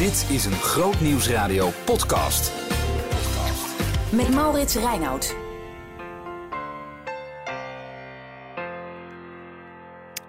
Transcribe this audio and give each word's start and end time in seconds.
Dit 0.00 0.26
is 0.30 0.44
een 0.44 0.52
Groot 0.52 1.00
Nieuwsradio 1.00 1.70
podcast. 1.84 2.52
Met 4.10 4.34
Maurits 4.34 4.74
Reinoud. 4.74 5.36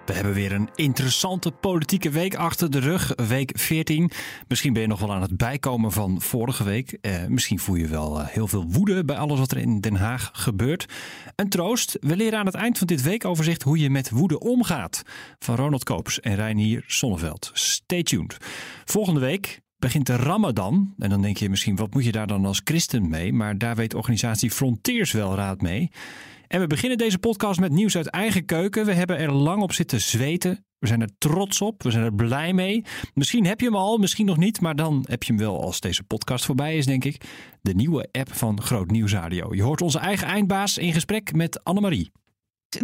We 0.04 0.12
hebben 0.12 0.32
weer 0.32 0.52
een 0.52 0.70
interessante 0.74 1.50
politieke 1.50 2.10
week 2.10 2.34
achter 2.34 2.70
de 2.70 2.78
rug. 2.78 3.12
Week 3.28 3.50
14. 3.54 4.10
Misschien 4.48 4.72
ben 4.72 4.82
je 4.82 4.88
nog 4.88 5.00
wel 5.00 5.12
aan 5.12 5.22
het 5.22 5.36
bijkomen 5.36 5.92
van 5.92 6.20
vorige 6.20 6.64
week. 6.64 6.98
Eh, 7.00 7.26
misschien 7.26 7.58
voel 7.58 7.74
je 7.74 7.86
wel 7.86 8.20
eh, 8.20 8.26
heel 8.26 8.48
veel 8.48 8.64
woede 8.68 9.04
bij 9.04 9.16
alles 9.16 9.38
wat 9.38 9.50
er 9.50 9.58
in 9.58 9.80
Den 9.80 9.96
Haag 9.96 10.30
gebeurt. 10.32 10.86
Een 11.36 11.48
troost. 11.48 11.96
We 12.00 12.16
leren 12.16 12.38
aan 12.38 12.46
het 12.46 12.54
eind 12.54 12.78
van 12.78 12.86
dit 12.86 13.02
weekoverzicht 13.02 13.62
hoe 13.62 13.78
je 13.78 13.90
met 13.90 14.10
woede 14.10 14.38
omgaat. 14.38 15.02
Van 15.38 15.56
Ronald 15.56 15.84
Koops 15.84 16.20
en 16.20 16.34
Reinier 16.34 16.84
Sonneveld. 16.86 17.50
Stay 17.52 18.02
tuned. 18.02 18.36
Volgende 18.84 19.20
week 19.20 19.61
begint 19.82 20.06
de 20.06 20.16
Ramadan. 20.16 20.94
En 20.98 21.10
dan 21.10 21.22
denk 21.22 21.36
je 21.36 21.48
misschien, 21.48 21.76
wat 21.76 21.94
moet 21.94 22.04
je 22.04 22.12
daar 22.12 22.26
dan 22.26 22.44
als 22.44 22.60
christen 22.64 23.08
mee? 23.08 23.32
Maar 23.32 23.58
daar 23.58 23.76
weet 23.76 23.94
organisatie 23.94 24.50
Frontiers 24.50 25.12
wel 25.12 25.34
raad 25.34 25.60
mee. 25.60 25.90
En 26.48 26.60
we 26.60 26.66
beginnen 26.66 26.98
deze 26.98 27.18
podcast 27.18 27.60
met 27.60 27.72
nieuws 27.72 27.96
uit 27.96 28.06
eigen 28.06 28.44
keuken. 28.44 28.86
We 28.86 28.92
hebben 28.92 29.18
er 29.18 29.32
lang 29.32 29.62
op 29.62 29.72
zitten 29.72 30.00
zweten. 30.00 30.64
We 30.78 30.86
zijn 30.86 31.00
er 31.00 31.10
trots 31.18 31.60
op. 31.60 31.82
We 31.82 31.90
zijn 31.90 32.04
er 32.04 32.14
blij 32.14 32.52
mee. 32.52 32.84
Misschien 33.14 33.46
heb 33.46 33.60
je 33.60 33.66
hem 33.66 33.76
al, 33.76 33.98
misschien 33.98 34.26
nog 34.26 34.36
niet. 34.36 34.60
Maar 34.60 34.76
dan 34.76 35.04
heb 35.08 35.22
je 35.22 35.32
hem 35.32 35.42
wel 35.42 35.62
als 35.62 35.80
deze 35.80 36.02
podcast 36.02 36.44
voorbij 36.44 36.76
is, 36.76 36.86
denk 36.86 37.04
ik. 37.04 37.24
De 37.60 37.74
nieuwe 37.74 38.08
app 38.12 38.34
van 38.34 38.62
Groot 38.62 38.90
Nieuws 38.90 39.12
Radio. 39.12 39.54
Je 39.54 39.62
hoort 39.62 39.82
onze 39.82 39.98
eigen 39.98 40.26
eindbaas 40.26 40.78
in 40.78 40.92
gesprek 40.92 41.32
met 41.34 41.64
Annemarie. 41.64 42.12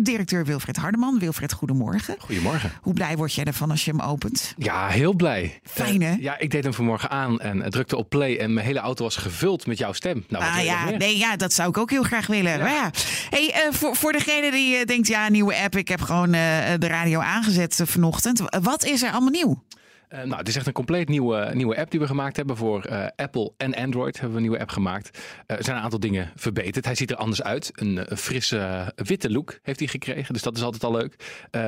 Directeur 0.00 0.44
Wilfred 0.44 0.76
Hardeman. 0.76 1.18
Wilfred, 1.18 1.52
goedemorgen. 1.52 2.16
Goedemorgen. 2.18 2.72
Hoe 2.82 2.92
blij 2.92 3.16
word 3.16 3.34
jij 3.34 3.44
ervan 3.44 3.70
als 3.70 3.84
je 3.84 3.90
hem 3.90 4.00
opent? 4.00 4.54
Ja, 4.56 4.88
heel 4.88 5.14
blij. 5.14 5.60
Fijn, 5.62 6.02
hè? 6.02 6.12
Uh, 6.12 6.22
ja, 6.22 6.38
ik 6.38 6.50
deed 6.50 6.64
hem 6.64 6.74
vanmorgen 6.74 7.10
aan 7.10 7.40
en 7.40 7.70
drukte 7.70 7.96
op 7.96 8.08
play 8.08 8.36
en 8.38 8.54
mijn 8.54 8.66
hele 8.66 8.78
auto 8.78 9.04
was 9.04 9.16
gevuld 9.16 9.66
met 9.66 9.78
jouw 9.78 9.92
stem. 9.92 10.24
Nou, 10.28 10.44
ah 10.44 10.64
ja, 10.64 10.90
nee, 10.90 11.18
ja, 11.18 11.36
dat 11.36 11.52
zou 11.52 11.68
ik 11.68 11.78
ook 11.78 11.90
heel 11.90 12.02
graag 12.02 12.26
willen. 12.26 12.58
Ja. 12.58 12.66
Ja. 12.66 12.90
Hey, 13.30 13.66
uh, 13.66 13.72
voor, 13.72 13.96
voor 13.96 14.12
degene 14.12 14.50
die 14.50 14.78
uh, 14.78 14.84
denkt, 14.84 15.06
ja, 15.08 15.28
nieuwe 15.28 15.56
app, 15.56 15.76
ik 15.76 15.88
heb 15.88 16.00
gewoon 16.00 16.30
de 16.30 16.76
radio 16.86 17.20
aangezet 17.20 17.80
vanochtend. 17.84 18.42
Wat 18.62 18.84
is 18.84 19.02
er 19.02 19.10
allemaal 19.10 19.30
nieuw? 19.30 19.62
Uh, 20.14 20.22
nou, 20.22 20.36
het 20.36 20.48
is 20.48 20.56
echt 20.56 20.66
een 20.66 20.72
compleet 20.72 21.08
nieuwe, 21.08 21.50
nieuwe 21.52 21.76
app 21.76 21.90
die 21.90 22.00
we 22.00 22.06
gemaakt 22.06 22.36
hebben 22.36 22.56
voor 22.56 22.86
uh, 22.90 23.06
Apple 23.16 23.52
en 23.56 23.74
Android. 23.74 24.14
Hebben 24.14 24.30
we 24.30 24.36
een 24.36 24.42
nieuwe 24.42 24.60
app 24.60 24.70
gemaakt. 24.70 25.18
Uh, 25.18 25.56
er 25.56 25.64
zijn 25.64 25.76
een 25.76 25.82
aantal 25.82 26.00
dingen 26.00 26.32
verbeterd. 26.36 26.84
Hij 26.84 26.94
ziet 26.94 27.10
er 27.10 27.16
anders 27.16 27.42
uit. 27.42 27.70
Een, 27.74 28.10
een 28.10 28.16
frisse 28.16 28.92
witte 28.94 29.30
look 29.30 29.58
heeft 29.62 29.78
hij 29.78 29.88
gekregen. 29.88 30.32
Dus 30.32 30.42
dat 30.42 30.56
is 30.56 30.62
altijd 30.62 30.84
al 30.84 30.92
leuk. 30.92 31.14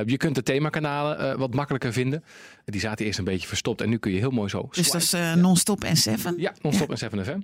je 0.05 0.17
kunt 0.17 0.35
de 0.35 0.43
themakanalen 0.43 1.37
wat 1.37 1.53
makkelijker 1.53 1.93
vinden. 1.93 2.23
Die 2.65 2.81
zaten 2.81 3.05
eerst 3.05 3.19
een 3.19 3.25
beetje 3.25 3.47
verstopt 3.47 3.81
en 3.81 3.89
nu 3.89 3.97
kun 3.97 4.11
je 4.11 4.19
heel 4.19 4.31
mooi 4.31 4.49
zo. 4.49 4.67
Dus 4.71 4.91
dat 4.91 5.01
is 5.01 5.15
non-stop 5.35 5.83
en 5.83 5.97
7? 5.97 6.33
Ja, 6.37 6.53
non-stop 6.61 6.87
ja. 6.87 6.93
en 6.93 6.97
7 6.97 7.25
FM. 7.25 7.39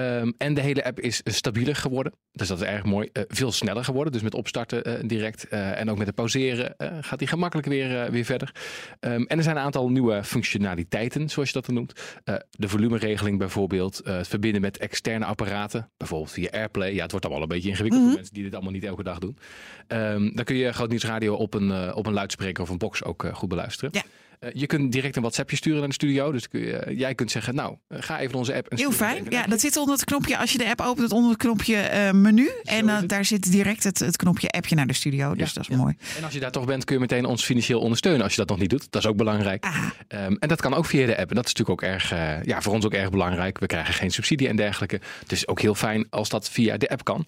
Um, 0.00 0.34
en 0.38 0.54
de 0.54 0.60
hele 0.60 0.84
app 0.84 1.00
is 1.00 1.20
stabieler 1.24 1.76
geworden. 1.76 2.12
Dus 2.32 2.48
dat 2.48 2.60
is 2.60 2.66
erg 2.66 2.84
mooi. 2.84 3.08
veel 3.12 3.52
sneller 3.52 3.84
geworden. 3.84 4.12
Dus 4.12 4.22
met 4.22 4.34
opstarten 4.34 5.08
direct 5.08 5.48
en 5.48 5.90
ook 5.90 5.98
met 5.98 6.06
het 6.06 6.16
pauzeren 6.16 6.74
gaat 7.00 7.18
hij 7.18 7.28
gemakkelijk 7.28 7.68
weer, 7.68 8.10
weer 8.10 8.24
verder. 8.24 8.54
Um, 9.00 9.26
en 9.26 9.36
er 9.36 9.42
zijn 9.42 9.56
een 9.56 9.62
aantal 9.62 9.90
nieuwe 9.90 10.24
functionaliteiten, 10.38 11.28
zoals 11.28 11.48
je 11.48 11.54
dat 11.54 11.66
dan 11.66 11.74
noemt. 11.74 11.92
Uh, 12.24 12.34
de 12.50 12.68
volumeregeling 12.68 13.38
bijvoorbeeld. 13.38 14.00
Uh, 14.04 14.16
het 14.16 14.28
verbinden 14.28 14.60
met 14.60 14.78
externe 14.78 15.24
apparaten. 15.24 15.90
Bijvoorbeeld 15.96 16.30
via 16.30 16.48
Airplay. 16.50 16.94
Ja, 16.94 17.02
het 17.02 17.10
wordt 17.10 17.26
allemaal 17.26 17.42
een 17.42 17.48
beetje 17.48 17.68
ingewikkeld 17.68 18.02
mm 18.02 18.06
-hmm. 18.06 18.16
voor 18.16 18.16
mensen 18.16 18.34
die 18.34 18.44
dit 18.44 18.54
allemaal 18.54 18.72
niet 18.72 18.84
elke 18.84 19.02
dag 19.02 19.18
doen. 19.18 19.38
Um, 19.88 20.34
dan 20.34 20.44
kun 20.44 20.56
je 20.56 20.72
Groot 20.72 20.88
Nieuwsradio 20.88 21.34
op 21.34 21.54
een, 21.54 21.68
uh, 21.68 21.92
op 21.94 22.06
een 22.06 22.12
luidspreker 22.12 22.62
of 22.62 22.68
een 22.68 22.78
box 22.78 23.04
ook 23.04 23.26
goed 23.32 23.48
beluisteren. 23.48 23.90
Ja. 23.92 24.02
Uh, 24.40 24.50
je 24.52 24.66
kunt 24.66 24.92
direct 24.92 25.16
een 25.16 25.22
WhatsAppje 25.22 25.56
sturen 25.56 25.78
naar 25.78 25.88
de 25.88 25.94
studio. 25.94 26.32
Dus 26.32 26.48
kun 26.48 26.60
je, 26.60 26.84
uh, 26.88 26.98
jij 26.98 27.14
kunt 27.14 27.30
zeggen, 27.30 27.54
nou, 27.54 27.76
uh, 27.88 27.98
ga 28.00 28.18
even 28.18 28.38
onze 28.38 28.54
app. 28.54 28.68
En 28.68 28.76
Heel 28.76 28.92
fijn. 28.92 29.26
Ja, 29.28 29.46
dat 29.46 29.60
zit 29.60 29.76
onder 29.76 29.94
het 29.94 30.04
knopje. 30.04 30.38
Als 30.38 30.52
je 30.52 30.58
de 30.58 30.68
app 30.68 30.80
opent, 30.80 31.12
onder 31.12 31.30
het 31.30 31.38
knopje 31.38 32.10
menu. 32.12 32.50
En 32.64 33.06
daar 33.06 33.24
zit 33.24 33.52
direct 33.52 33.84
het, 33.84 33.98
het, 33.98 34.16
knopje 34.16 34.48
appje 34.48 34.74
naar 34.74 34.86
de 34.86 34.92
studio. 34.92 35.34
Dus 35.34 35.52
dat 35.52 35.68
is 35.68 35.76
mooi. 35.76 35.96
En 36.16 36.24
als 36.24 36.32
je 36.32 36.40
daar 36.40 36.50
toch 36.50 36.64
bent, 36.64 36.84
kun 36.84 36.94
je 36.94 37.00
meteen 37.00 37.24
ons 37.24 37.44
financieel 37.44 37.80
ondersteunen. 37.80 38.22
Als 38.22 38.32
je 38.32 38.38
dat 38.38 38.48
nog 38.48 38.58
niet 38.58 38.70
doet. 38.70 38.86
Dat 38.90 39.02
is 39.02 39.08
ook 39.08 39.16
belangrijk. 39.16 39.66
Um, 40.08 40.36
en 40.38 40.48
dat 40.48 40.60
kan 40.60 40.74
ook 40.74 40.86
via 40.86 41.06
de 41.06 41.16
app. 41.16 41.28
En 41.28 41.34
dat 41.36 41.46
is 41.46 41.54
natuurlijk 41.54 41.82
ook 41.82 41.90
erg, 41.90 42.10
ja, 42.46 42.62
voor 42.62 42.72
ons 42.72 42.84
ook 42.84 42.92
erg 42.92 43.10
belangrijk. 43.10 43.58
We 43.58 43.66
krijgen 43.66 43.94
geen 43.94 44.10
subsidie 44.10 44.48
en 44.48 44.56
dergelijke. 44.56 45.00
Dus 45.26 45.48
ook 45.48 45.60
heel 45.60 45.74
fijn 45.74 46.06
als 46.10 46.28
dat 46.28 46.48
via 46.50 46.76
de 46.76 46.88
app 46.88 47.04
kan. 47.04 47.26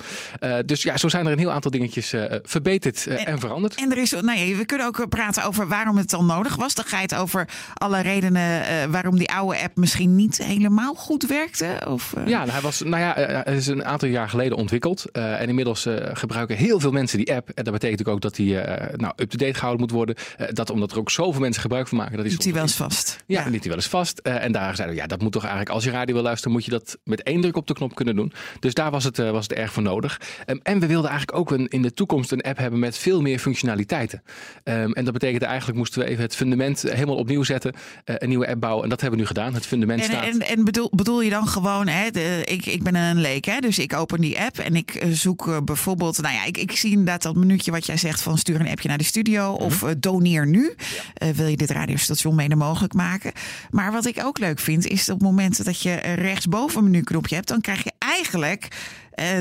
dus 0.67 0.83
ja, 0.83 0.97
zo 0.97 1.09
zijn 1.09 1.27
er 1.27 1.33
een 1.33 1.39
heel 1.39 1.53
aantal 1.53 1.71
dingetjes 1.71 2.15
verbeterd 2.43 3.07
en, 3.07 3.27
en, 3.27 3.39
veranderd. 3.39 3.75
En 3.75 3.91
er 3.91 3.99
is, 3.99 4.11
nou 4.11 4.39
ja, 4.39 4.57
we 4.57 4.65
kunnen 4.65 4.87
ook 4.87 5.09
praten 5.09 5.45
over 5.45 5.69
waarom 5.69 5.97
het 5.97 6.11
dan 6.11 6.27
nodig 6.27 6.57
was. 6.57 6.75
Dan 6.75 6.85
ga 6.85 7.00
over 7.09 7.49
alle 7.75 8.01
redenen 8.01 8.61
uh, 8.61 8.85
waarom 8.91 9.19
die 9.19 9.31
oude 9.31 9.61
app 9.63 9.77
misschien 9.77 10.15
niet 10.15 10.45
helemaal 10.45 10.95
goed 10.95 11.27
werkte? 11.27 11.81
Of, 11.89 12.15
uh... 12.19 12.27
Ja, 12.27 12.39
nou, 12.39 12.51
hij 12.51 12.61
was, 12.61 12.81
nou 12.81 13.03
ja, 13.03 13.15
het 13.45 13.57
is 13.57 13.67
een 13.67 13.85
aantal 13.85 14.09
jaar 14.09 14.29
geleden 14.29 14.57
ontwikkeld. 14.57 15.11
En 15.11 15.49
inmiddels 15.49 15.87
gebruiken 16.13 16.57
heel 16.57 16.81
veel 16.81 16.93
mensen 16.93 17.19
die 17.19 17.35
app. 17.35 17.49
En 17.49 17.65
dat 17.65 17.73
betekent 17.73 18.09
ook 18.09 18.21
dat 18.21 18.35
die 18.35 18.55
nou, 18.97 19.13
up-to-date 19.17 19.55
gehouden 19.55 19.81
moet 19.81 19.91
worden. 19.91 20.15
dat 20.53 20.71
omdat 20.71 20.93
er 20.93 20.99
ook 20.99 21.11
zoveel 21.11 21.41
mensen 21.41 21.63
gebruik 21.63 21.89
van 21.89 21.99
maken. 21.99 22.17
Dat 22.17 22.27
liep 22.27 22.43
hij 22.43 22.53
wel 22.53 22.63
eens 22.63 22.75
vast. 22.75 23.23
Ja, 23.27 23.41
ja. 23.41 23.51
liep 23.51 23.61
hij 23.61 23.69
wel 23.69 23.79
eens 23.79 23.89
vast. 23.89 24.19
en 24.19 24.53
daar 24.53 24.77
zeiden 24.77 24.97
we, 24.97 25.03
ja, 25.03 25.09
dat 25.09 25.23
moet 25.23 25.33
toch 25.33 25.43
eigenlijk, 25.43 25.75
als 25.75 25.85
je 25.85 25.91
radio 25.91 26.15
wil 26.15 26.23
luisteren, 26.23 26.53
moet 26.53 26.65
je 26.65 26.71
dat 26.71 26.99
met 27.05 27.23
één 27.23 27.41
druk 27.41 27.57
op 27.57 27.67
de 27.67 27.75
knop 27.75 27.95
kunnen 27.95 28.17
doen. 28.17 28.33
Dus 28.61 28.75
daar 28.75 28.91
was 28.91 29.05
het, 29.05 29.17
was 29.17 29.43
het 29.43 29.53
erg 29.53 29.73
voor 29.73 29.83
nodig. 29.83 30.21
Um, 30.47 30.61
en 30.63 30.81
we 30.81 30.87
wilden 30.87 31.11
eigenlijk 31.11 31.39
ook 31.39 31.51
een, 31.51 31.69
in 31.69 31.83
de 31.83 31.93
toekomst 31.93 32.33
een 32.33 32.43
app 32.43 32.59
hebben 32.59 32.79
met 32.79 32.99
veel 32.99 33.21
meer 33.21 33.39
functionaliteiten. 33.39 34.23
Um, 34.65 34.93
en 34.93 35.05
dat 35.05 35.13
betekende 35.13 35.47
eigenlijk 35.47 35.79
moesten 35.79 36.01
we 36.01 36.09
even 36.09 36.23
het 36.23 36.37
fundament 36.37 36.85
helemaal 36.93 37.17
opnieuw 37.17 37.43
zetten, 37.43 37.73
uh, 37.75 38.15
een 38.19 38.29
nieuwe 38.29 38.49
app 38.49 38.61
bouwen. 38.61 38.83
En 38.85 38.91
dat 38.91 39.01
hebben 39.01 39.19
we 39.19 39.25
nu 39.25 39.31
gedaan. 39.31 39.55
Het 39.55 39.67
fundament 39.67 40.01
en, 40.01 40.07
staat. 40.07 40.25
En, 40.25 40.41
en 40.41 40.65
bedoel, 40.65 40.91
bedoel 40.95 41.23
je 41.23 41.31
dan 41.31 41.49
gewoon, 41.49 41.89
hè, 41.89 42.11
de, 42.11 42.43
ik, 42.45 42.67
ik 42.67 42.83
ben 42.83 42.95
een 42.95 43.21
leek, 43.21 43.45
hè, 43.45 43.59
dus 43.59 43.79
ik 43.79 43.95
open 43.95 44.21
die 44.21 44.41
app 44.41 44.59
en 44.59 44.77
ik 44.77 45.07
zoek 45.13 45.47
uh, 45.47 45.57
bijvoorbeeld, 45.65 46.23
nou 46.23 46.35
ja, 46.35 46.45
ik, 46.45 46.57
ik 46.57 46.77
zie 46.77 46.91
inderdaad 46.91 47.23
dat 47.23 47.35
minuutje 47.35 47.71
wat 47.71 47.87
jij 47.87 47.97
zegt 47.97 48.23
van 48.23 48.39
stuur 48.39 48.61
een 48.61 48.69
appje 48.69 48.89
naar 48.89 48.99
de 48.99 49.05
studio 49.05 49.51
mm 49.51 49.57
-hmm. 49.57 49.67
of 49.67 49.83
uh, 49.83 49.91
doneer 49.99 50.47
nu. 50.47 50.75
Ja. 51.19 51.33
wil 51.33 51.47
je 51.47 51.57
dit 51.57 51.71
radiostation 51.71 52.35
mede 52.35 52.57
mogelijk 52.57 52.95
maken? 52.95 53.33
Maar 53.71 53.93
wat 53.93 54.07
ik 54.07 54.25
ook 54.25 54.39
leuk 54.39 54.59
vind, 54.59 54.87
is 54.87 55.09
op 55.09 55.23
momenten 55.23 55.65
dat 55.65 55.83
je 55.83 55.95
rechtsboven 56.15 56.79
een 56.79 56.91
menuknopje 56.91 57.35
hebt, 57.35 57.49
dan 57.49 57.61
krijg 57.61 57.85
je 57.85 57.93
eigenlijk 57.99 58.69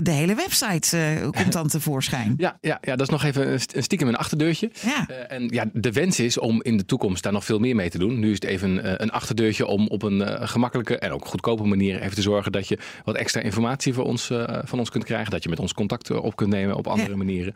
de 0.04 0.12
hele 0.12 0.36
website 0.36 0.98
uh, 0.98 1.30
komt 1.30 1.54
dan 1.54 1.68
tevoorschijn. 1.68 2.34
Ja, 2.38 2.58
ja, 2.62 2.78
ja, 2.82 2.96
dat 2.96 3.02
is 3.08 3.10
nog 3.10 3.24
even 3.24 3.52
een 3.52 3.84
stiekem 3.84 4.08
een 4.08 4.16
achterdeurtje. 4.16 4.72
Ja. 4.82 5.06
Uh, 5.10 5.32
en 5.32 5.48
ja, 5.48 5.66
de 5.74 5.92
wens 5.92 6.20
is 6.20 6.38
om 6.38 6.64
in 6.64 6.78
de 6.78 6.86
toekomst 6.86 7.24
daar 7.24 7.34
nog 7.34 7.46
veel 7.46 7.60
meer 7.60 7.76
mee 7.76 7.90
te 7.90 7.98
doen. 7.98 8.20
Nu 8.20 8.28
is 8.28 8.34
het 8.34 8.44
even 8.44 9.02
een 9.02 9.12
achterdeurtje 9.12 9.66
om 9.66 9.88
op 9.88 10.04
een 10.04 10.48
gemakkelijke 10.48 10.98
en 10.98 11.12
ook 11.12 11.26
goedkope 11.26 11.64
manier 11.64 12.02
even 12.02 12.16
te 12.16 12.22
zorgen 12.22 12.52
dat 12.52 12.68
je 12.68 12.78
wat 13.04 13.16
extra 13.16 13.42
informatie 13.42 13.94
voor 13.94 14.04
ons, 14.04 14.32
van 14.64 14.80
ons 14.80 14.90
kunt 14.90 15.04
krijgen. 15.04 15.32
Dat 15.32 15.44
je 15.44 15.50
met 15.50 15.60
ons 15.60 15.74
contact 15.74 16.12
op 16.12 16.36
kunt 16.36 16.50
nemen 16.50 16.76
op 16.76 16.88
andere 16.88 17.10
ja. 17.10 17.18
manieren. 17.18 17.54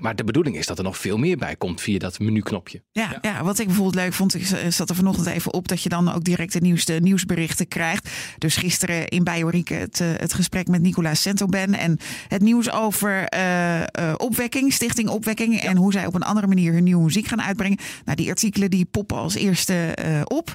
maar 0.00 0.16
de 0.16 0.24
bedoeling 0.24 0.56
is 0.56 0.66
dat 0.66 0.78
er 0.78 0.84
nog 0.84 0.98
veel 0.98 1.16
meer 1.16 1.36
bij 1.36 1.56
komt 1.56 1.80
via 1.80 1.98
dat 1.98 2.18
menuknopje. 2.18 2.82
Ja, 2.92 3.08
ja. 3.10 3.18
ja 3.22 3.44
wat 3.44 3.58
ik 3.58 3.66
bijvoorbeeld 3.66 3.94
leuk 3.94 4.12
vond, 4.12 4.34
ik 4.34 4.46
zat 4.68 4.88
er 4.88 4.96
vanochtend 4.96 5.26
even 5.26 5.52
op 5.52 5.68
dat 5.68 5.82
je 5.82 5.88
dan 5.88 6.12
ook 6.12 6.24
direct 6.24 6.52
de 6.52 6.60
nieuwste 6.60 6.92
nieuwsberichten 6.92 7.68
krijgt. 7.68 8.10
Dus 8.38 8.56
gisteren 8.56 9.08
in 9.08 9.24
Biorieke 9.24 9.74
het, 9.74 9.98
het 9.98 10.34
gesprek 10.34 10.68
met 10.68 10.82
Nicolaas 10.82 11.22
En 11.72 11.98
het 12.28 12.42
nieuws 12.42 12.70
over 12.70 13.34
uh, 13.34 13.80
uh, 13.80 13.84
opwekking, 14.16 14.72
Stichting 14.72 15.08
Opwekking. 15.08 15.60
En 15.60 15.76
hoe 15.76 15.92
zij 15.92 16.06
op 16.06 16.14
een 16.14 16.22
andere 16.22 16.46
manier 16.46 16.72
hun 16.72 16.84
nieuwe 16.84 17.02
muziek 17.02 17.26
gaan 17.26 17.42
uitbrengen. 17.42 17.78
Nou, 18.04 18.16
die 18.16 18.28
artikelen 18.28 18.70
die 18.70 18.84
poppen 18.84 19.16
als 19.16 19.34
eerste 19.34 19.96
uh, 20.04 20.20
op. 20.24 20.52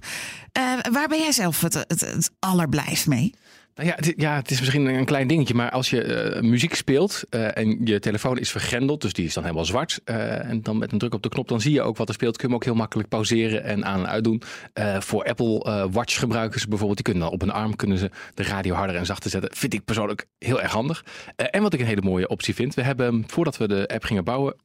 waar 0.92 1.08
ben 1.08 1.20
jij 1.20 1.32
zelf 1.32 1.62
het, 1.62 1.74
het, 1.74 2.32
mee? 3.06 3.34
Nou 3.80 3.92
ja, 3.92 3.98
het, 3.98 4.14
ja, 4.18 4.36
het 4.36 4.52
is 4.52 4.60
misschien 4.60 4.86
een 4.86 5.06
klein 5.06 5.28
dingetje, 5.28 5.54
maar 5.54 5.72
als 5.72 5.90
je 5.90 6.34
uh, 6.36 6.42
muziek 6.42 6.76
speelt 6.76 7.24
uh, 7.30 7.58
en 7.58 7.86
je 7.86 8.00
telefoon 8.00 8.38
is 8.38 8.52
vergrendeld, 8.52 9.02
dus 9.02 9.14
die 9.14 9.26
is 9.26 9.34
dan 9.34 9.44
helemaal 9.44 9.66
zwart, 9.66 10.02
uh, 10.06 10.50
en 10.50 10.62
dan 10.62 10.78
met 10.78 10.92
een 10.92 10.98
druk 10.98 11.14
op 11.14 11.24
de 11.24 11.30
knop, 11.30 11.48
dan 11.48 11.62
zie 11.62 11.74
je 11.74 11.82
ook 11.82 11.98
wat 11.98 12.08
er 12.08 12.14
speelt. 12.14 12.38
Kun 12.38 12.42
je 12.42 12.48
hem 12.48 12.56
ook 12.56 12.66
heel 12.66 12.76
makkelijk 12.76 13.10
pauzeren 13.10 13.64
en 13.64 13.86
aan 13.86 14.00
en 14.00 14.10
uitdoen. 14.10 14.42
voor 15.00 15.24
Apple 15.24 15.88
Watch 15.92 16.20
gebruikers 16.20 16.68
bijvoorbeeld, 16.68 16.96
die 16.96 17.06
kunnen 17.06 17.24
dan 17.24 17.32
op 17.34 17.42
een 17.42 17.52
arm 17.52 17.76
kunnen 17.76 17.98
ze 17.98 18.10
de 18.34 18.44
radio 18.44 18.74
harder 18.74 18.96
en 18.96 19.06
zachter 19.06 19.30
zetten. 19.30 19.56
Vind 19.56 19.74
ik 19.74 19.86
persoonlijk 19.86 20.26
heel 20.40 20.62
erg 20.62 20.72
handig. 20.72 21.06
en 21.36 21.62
wat 21.62 21.74
ik 21.74 21.80
een 21.80 21.86
hele 21.86 22.02
mooie 22.02 22.28
optie 22.28 22.56
vind, 22.56 22.74
we 22.74 22.82
hebben 22.82 23.24
voordat 23.28 23.58
we 23.58 23.68
de 23.68 23.88
app 23.88 24.04
gingen 24.04 24.24
bouwen, 24.24 24.56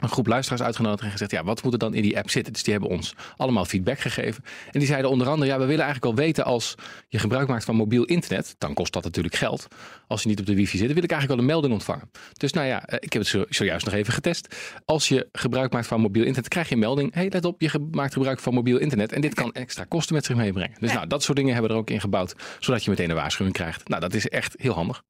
een 0.00 0.08
groep 0.08 0.26
luisteraars 0.26 0.62
uitgenodigd 0.62 1.02
en 1.02 1.10
gezegd: 1.10 1.30
ja, 1.30 1.44
wat 1.44 1.62
moet 1.62 1.72
er 1.72 1.78
dan 1.78 1.94
in 1.94 2.02
die 2.02 2.18
app 2.18 2.30
zitten? 2.30 2.52
Dus 2.52 2.62
die 2.62 2.72
hebben 2.72 2.90
ons 2.90 3.14
allemaal 3.36 3.64
feedback 3.64 3.98
gegeven. 3.98 4.44
En 4.70 4.78
die 4.78 4.88
zeiden 4.88 5.10
onder 5.10 5.28
andere: 5.28 5.50
ja, 5.50 5.58
we 5.58 5.64
willen 5.64 5.84
eigenlijk 5.84 6.16
wel 6.16 6.24
weten 6.24 6.44
als 6.44 6.74
je 7.08 7.18
gebruik 7.18 7.48
maakt 7.48 7.64
van 7.64 7.76
mobiel 7.76 8.04
internet, 8.04 8.54
dan 8.58 8.74
kost 8.74 8.92
dat 8.92 9.04
natuurlijk 9.04 9.34
geld. 9.34 9.68
Als 10.12 10.22
je 10.22 10.28
niet 10.28 10.40
op 10.40 10.46
de 10.46 10.54
wifi 10.54 10.76
zit, 10.76 10.86
dan 10.86 10.94
wil 10.94 11.04
ik 11.04 11.10
eigenlijk 11.10 11.40
wel 11.40 11.48
een 11.48 11.54
melding 11.54 11.72
ontvangen. 11.72 12.10
Dus 12.32 12.52
nou 12.52 12.66
ja, 12.66 12.88
ik 12.98 13.12
heb 13.12 13.22
het 13.22 13.46
zojuist 13.48 13.84
nog 13.84 13.94
even 13.94 14.12
getest. 14.12 14.56
Als 14.84 15.08
je 15.08 15.28
gebruik 15.32 15.72
maakt 15.72 15.86
van 15.86 16.00
mobiel 16.00 16.24
internet, 16.24 16.50
krijg 16.50 16.68
je 16.68 16.74
een 16.74 16.80
melding: 16.80 17.14
hey, 17.14 17.28
let 17.30 17.44
op, 17.44 17.60
je 17.60 17.88
maakt 17.90 18.12
gebruik 18.12 18.40
van 18.40 18.54
mobiel 18.54 18.78
internet. 18.78 19.12
En 19.12 19.20
dit 19.20 19.34
kan 19.34 19.52
extra 19.52 19.84
kosten 19.84 20.14
met 20.14 20.24
zich 20.24 20.36
meebrengen. 20.36 20.76
Dus 20.80 20.92
nou, 20.92 21.06
dat 21.06 21.22
soort 21.22 21.36
dingen 21.36 21.52
hebben 21.52 21.70
we 21.70 21.76
er 21.76 21.82
ook 21.82 21.90
in 21.90 22.00
gebouwd, 22.00 22.34
zodat 22.58 22.84
je 22.84 22.90
meteen 22.90 23.10
een 23.10 23.16
waarschuwing 23.16 23.56
krijgt. 23.56 23.88
Nou, 23.88 24.00
dat 24.00 24.14
is 24.14 24.28
echt 24.28 24.54
heel 24.58 24.74
handig. 24.74 25.02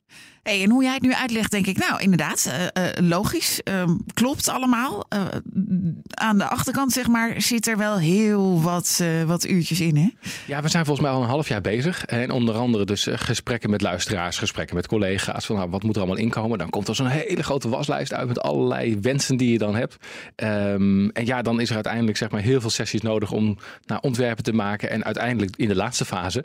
Hey, 0.43 0.63
en 0.63 0.71
hoe 0.71 0.83
jij 0.83 0.93
het 0.93 1.03
nu 1.03 1.15
uitlegt, 1.15 1.51
denk 1.51 1.67
ik, 1.67 1.79
nou 1.79 2.01
inderdaad, 2.01 2.53
uh, 2.77 2.85
uh, 2.85 3.09
logisch, 3.09 3.61
uh, 3.65 3.85
klopt 4.15 4.49
allemaal. 4.49 5.07
Uh, 5.15 5.25
aan 6.15 6.39
de 6.39 6.45
achterkant, 6.45 6.93
zeg 6.93 7.09
maar, 7.09 7.43
zit 7.43 7.67
er 7.67 7.77
wel 7.77 7.99
heel 7.99 8.63
wat, 8.63 9.03
wat 9.27 9.47
uurtjes 9.47 9.81
in, 9.81 9.97
hè? 9.97 10.09
Ja, 10.47 10.63
we 10.63 10.69
zijn 10.69 10.85
volgens 10.85 11.07
mij 11.07 11.17
al 11.17 11.23
een 11.23 11.29
half 11.29 11.49
jaar 11.49 11.61
bezig. 11.61 12.05
En 12.05 12.31
onder 12.31 12.55
andere 12.55 12.85
dus 12.85 13.09
gesprekken 13.11 13.71
met 13.71 13.81
luisteraars, 13.81 14.39
gesprekken 14.39 14.77
met 14.77 14.87
collega's. 14.93 15.47
Van 15.47 15.57
nou, 15.57 15.71
wat 15.71 15.83
moet 15.83 15.95
er 15.95 16.03
allemaal 16.03 16.21
inkomen? 16.21 16.59
Dan 16.59 16.71
komt 16.71 16.89
er 16.89 16.95
zo'n 16.95 17.07
hele 17.07 17.43
grote 17.43 17.69
waslijst 17.69 18.13
uit 18.13 18.29
met 18.29 18.41
allerlei 18.41 18.99
wensen 19.01 19.37
die 19.37 19.53
je 19.53 19.59
dan 19.59 19.75
hebt. 19.75 19.97
Um, 20.37 21.11
en 21.11 21.27
ja, 21.27 21.43
dan 21.43 21.61
is 21.61 21.69
er 21.69 21.75
uiteindelijk 21.75 22.17
zeg 22.17 22.31
maar 22.31 22.41
heel 22.41 22.61
veel 22.61 22.71
sessies 22.71 23.03
nodig 23.03 23.33
om 23.33 23.59
nou, 23.87 24.01
ontwerpen 24.03 24.45
te 24.45 24.53
maken. 24.53 24.91
En 24.91 25.05
uiteindelijk 25.05 25.57
in 25.57 25.69
de 25.69 25.75
laatste 25.75 26.05
fase 26.05 26.45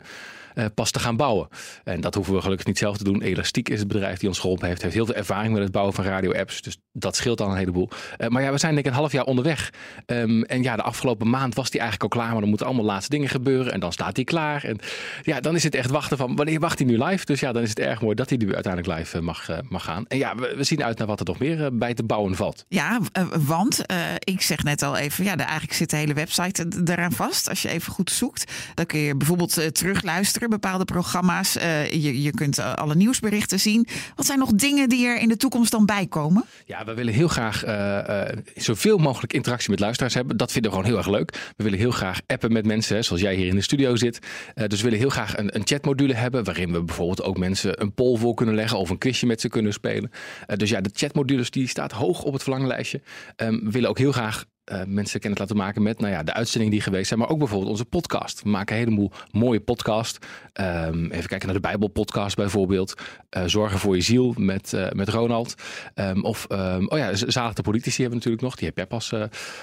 uh, 0.58 0.64
pas 0.74 0.90
te 0.90 0.98
gaan 0.98 1.16
bouwen. 1.16 1.48
En 1.84 2.00
dat 2.00 2.14
hoeven 2.14 2.34
we 2.34 2.40
gelukkig 2.40 2.66
niet 2.66 2.78
zelf 2.78 2.96
te 2.96 3.04
doen. 3.04 3.22
Elastiek 3.22 3.68
is 3.68 3.78
het 3.78 3.88
bedrijf 3.88 4.18
die 4.18 4.28
ons 4.28 4.38
geholpen 4.38 4.68
heeft. 4.68 4.82
Heeft 4.82 4.94
heel 4.94 5.06
veel 5.06 5.14
ervaring 5.14 5.52
met 5.52 5.62
het 5.62 5.72
bouwen 5.72 5.94
van 5.94 6.04
radio-apps. 6.04 6.62
Dus 6.62 6.76
dat 6.92 7.16
scheelt 7.16 7.40
al 7.40 7.50
een 7.50 7.56
heleboel. 7.56 7.88
Uh, 8.18 8.28
maar 8.28 8.42
ja, 8.42 8.52
we 8.52 8.58
zijn 8.58 8.74
denk 8.74 8.86
ik 8.86 8.92
een 8.92 8.98
half 8.98 9.12
jaar 9.12 9.24
onderweg. 9.24 9.72
Um, 10.06 10.42
en 10.42 10.62
ja, 10.62 10.76
de 10.76 10.82
afgelopen 10.82 11.30
maand 11.30 11.54
was 11.54 11.70
die 11.70 11.80
eigenlijk 11.80 12.12
al 12.12 12.18
klaar. 12.18 12.32
Maar 12.32 12.40
dan 12.40 12.48
moeten 12.48 12.66
allemaal 12.66 12.84
laatste 12.84 13.10
dingen 13.10 13.28
gebeuren. 13.28 13.72
En 13.72 13.80
dan 13.80 13.92
staat 13.92 14.16
hij 14.16 14.24
klaar. 14.24 14.64
En 14.64 14.78
ja, 15.22 15.40
dan 15.40 15.54
is 15.54 15.62
het 15.62 15.74
echt 15.74 15.90
wachten 15.90 16.16
van 16.16 16.36
wanneer 16.36 16.60
wacht 16.60 16.78
hij 16.78 16.88
nu 16.88 17.04
live? 17.04 17.24
Dus 17.24 17.40
ja, 17.40 17.52
dan 17.52 17.62
is 17.62 17.68
het 17.68 17.78
erg 17.78 18.00
mooi 18.00 18.14
dat 18.14 18.28
hij 18.28 18.38
nu 18.38 18.54
uiteindelijk 18.54 18.98
live 18.98 19.16
uh, 19.16 19.22
mag, 19.22 19.48
mag 19.68 19.84
gaan. 19.84 20.04
En 20.06 20.18
ja, 20.18 20.34
we, 20.34 20.64
zien 20.64 20.84
uit 20.84 20.98
naar 20.98 21.06
wat 21.06 21.20
er 21.20 21.26
nog 21.26 21.38
meer 21.38 21.78
bij 21.78 21.94
te 21.94 22.02
bouwen 22.04 22.34
valt. 22.34 22.64
Ja, 22.68 23.00
want 23.38 23.84
ik 24.18 24.42
zeg 24.42 24.62
net 24.62 24.82
al 24.82 24.96
even, 24.96 25.24
ja, 25.24 25.36
eigenlijk 25.36 25.72
zit 25.72 25.90
de 25.90 25.96
hele 25.96 26.14
website 26.14 26.66
eraan 26.84 27.12
vast. 27.12 27.48
Als 27.48 27.62
je 27.62 27.68
even 27.68 27.92
goed 27.92 28.10
zoekt, 28.10 28.52
dan 28.74 28.86
kun 28.86 28.98
je 28.98 29.16
bijvoorbeeld 29.16 29.74
terugluisteren, 29.74 30.47
bepaalde 30.48 30.84
programma's. 30.84 31.56
Uh, 31.56 31.90
je, 31.90 32.22
je 32.22 32.30
kunt 32.30 32.58
uh, 32.58 32.74
alle 32.74 32.94
nieuwsberichten 32.94 33.60
zien. 33.60 33.86
Wat 34.14 34.26
zijn 34.26 34.38
nog 34.38 34.52
dingen 34.52 34.88
die 34.88 35.06
er 35.06 35.20
in 35.20 35.28
de 35.28 35.36
toekomst 35.36 35.70
dan 35.70 35.86
bij 35.86 36.06
komen? 36.06 36.44
Ja, 36.64 36.84
we 36.84 36.94
willen 36.94 37.14
heel 37.14 37.28
graag 37.28 37.66
uh, 37.66 38.24
zoveel 38.54 38.98
mogelijk 38.98 39.32
interactie 39.32 39.70
met 39.70 39.80
luisteraars 39.80 40.14
hebben. 40.14 40.36
Dat 40.36 40.52
vinden 40.52 40.70
we 40.70 40.76
gewoon 40.76 40.90
heel 40.90 41.00
erg 41.00 41.08
leuk. 41.08 41.52
We 41.56 41.64
willen 41.64 41.78
heel 41.78 41.90
graag 41.90 42.20
appen 42.26 42.52
met 42.52 42.66
mensen, 42.66 43.04
zoals 43.04 43.22
jij 43.22 43.34
hier 43.34 43.46
in 43.46 43.54
de 43.54 43.62
studio 43.62 43.96
zit. 43.96 44.18
dus 44.54 44.78
we 44.78 44.84
willen 44.84 44.98
heel 44.98 45.08
graag 45.08 45.36
een, 45.36 45.56
een 45.56 45.62
chatmodule 45.64 46.14
hebben, 46.14 46.44
waarin 46.44 46.72
we 46.72 46.82
bijvoorbeeld 46.82 47.22
ook 47.22 47.38
mensen 47.38 47.80
een 47.80 47.92
poll 47.92 48.18
voor 48.18 48.34
kunnen 48.34 48.54
leggen 48.54 48.78
of 48.78 48.90
een 48.90 48.98
quizje 48.98 49.26
met 49.26 49.40
ze 49.40 49.48
kunnen 49.48 49.72
spelen. 49.72 50.10
dus 50.46 50.70
ja, 50.70 50.80
de 50.80 50.90
chatmodules 50.92 51.50
die 51.50 51.68
staat 51.68 51.92
hoog 51.92 52.22
op 52.22 52.32
het 52.32 52.42
verlanglijstje. 52.42 53.00
Um, 53.36 53.64
we 53.64 53.70
willen 53.70 53.88
ook 53.88 53.98
heel 53.98 54.12
graag 54.12 54.44
uh, 54.72 54.80
mensen 54.86 55.20
kennis 55.20 55.38
laten 55.38 55.56
maken 55.56 55.82
met 55.82 56.00
nou 56.00 56.12
ja, 56.12 56.22
de 56.22 56.32
uitzendingen 56.32 56.72
die 56.72 56.82
geweest 56.82 57.08
zijn, 57.08 57.20
maar 57.20 57.28
ook 57.28 57.38
bijvoorbeeld 57.38 57.70
onze 57.70 57.84
podcast. 57.84 58.42
We 58.42 58.48
maken 58.48 58.76
een 58.76 58.82
heleboel 58.82 59.12
mooie 59.30 59.60
podcast. 59.60 60.26
Um, 60.60 61.10
even 61.10 61.28
kijken 61.28 61.46
naar 61.46 61.56
de 61.56 61.60
Bijbelpodcast 61.60 62.36
bijvoorbeeld. 62.36 62.94
Uh, 63.36 63.42
Zorgen 63.46 63.78
voor 63.78 63.94
je 63.96 64.02
ziel 64.02 64.34
met, 64.36 64.72
uh, 64.72 64.90
met 64.90 65.08
Ronald. 65.08 65.54
Um, 65.94 66.24
of, 66.24 66.46
um, 66.52 66.88
oh 66.88 66.98
ja, 66.98 67.14
Zalig 67.14 67.54
de 67.54 67.62
Politici 67.62 68.02
hebben 68.02 68.08
we 68.08 68.14
natuurlijk 68.14 68.42
nog. 68.42 68.54
Die 68.56 68.66
heb 68.66 68.76
jij 68.76 68.86
pas 68.86 69.12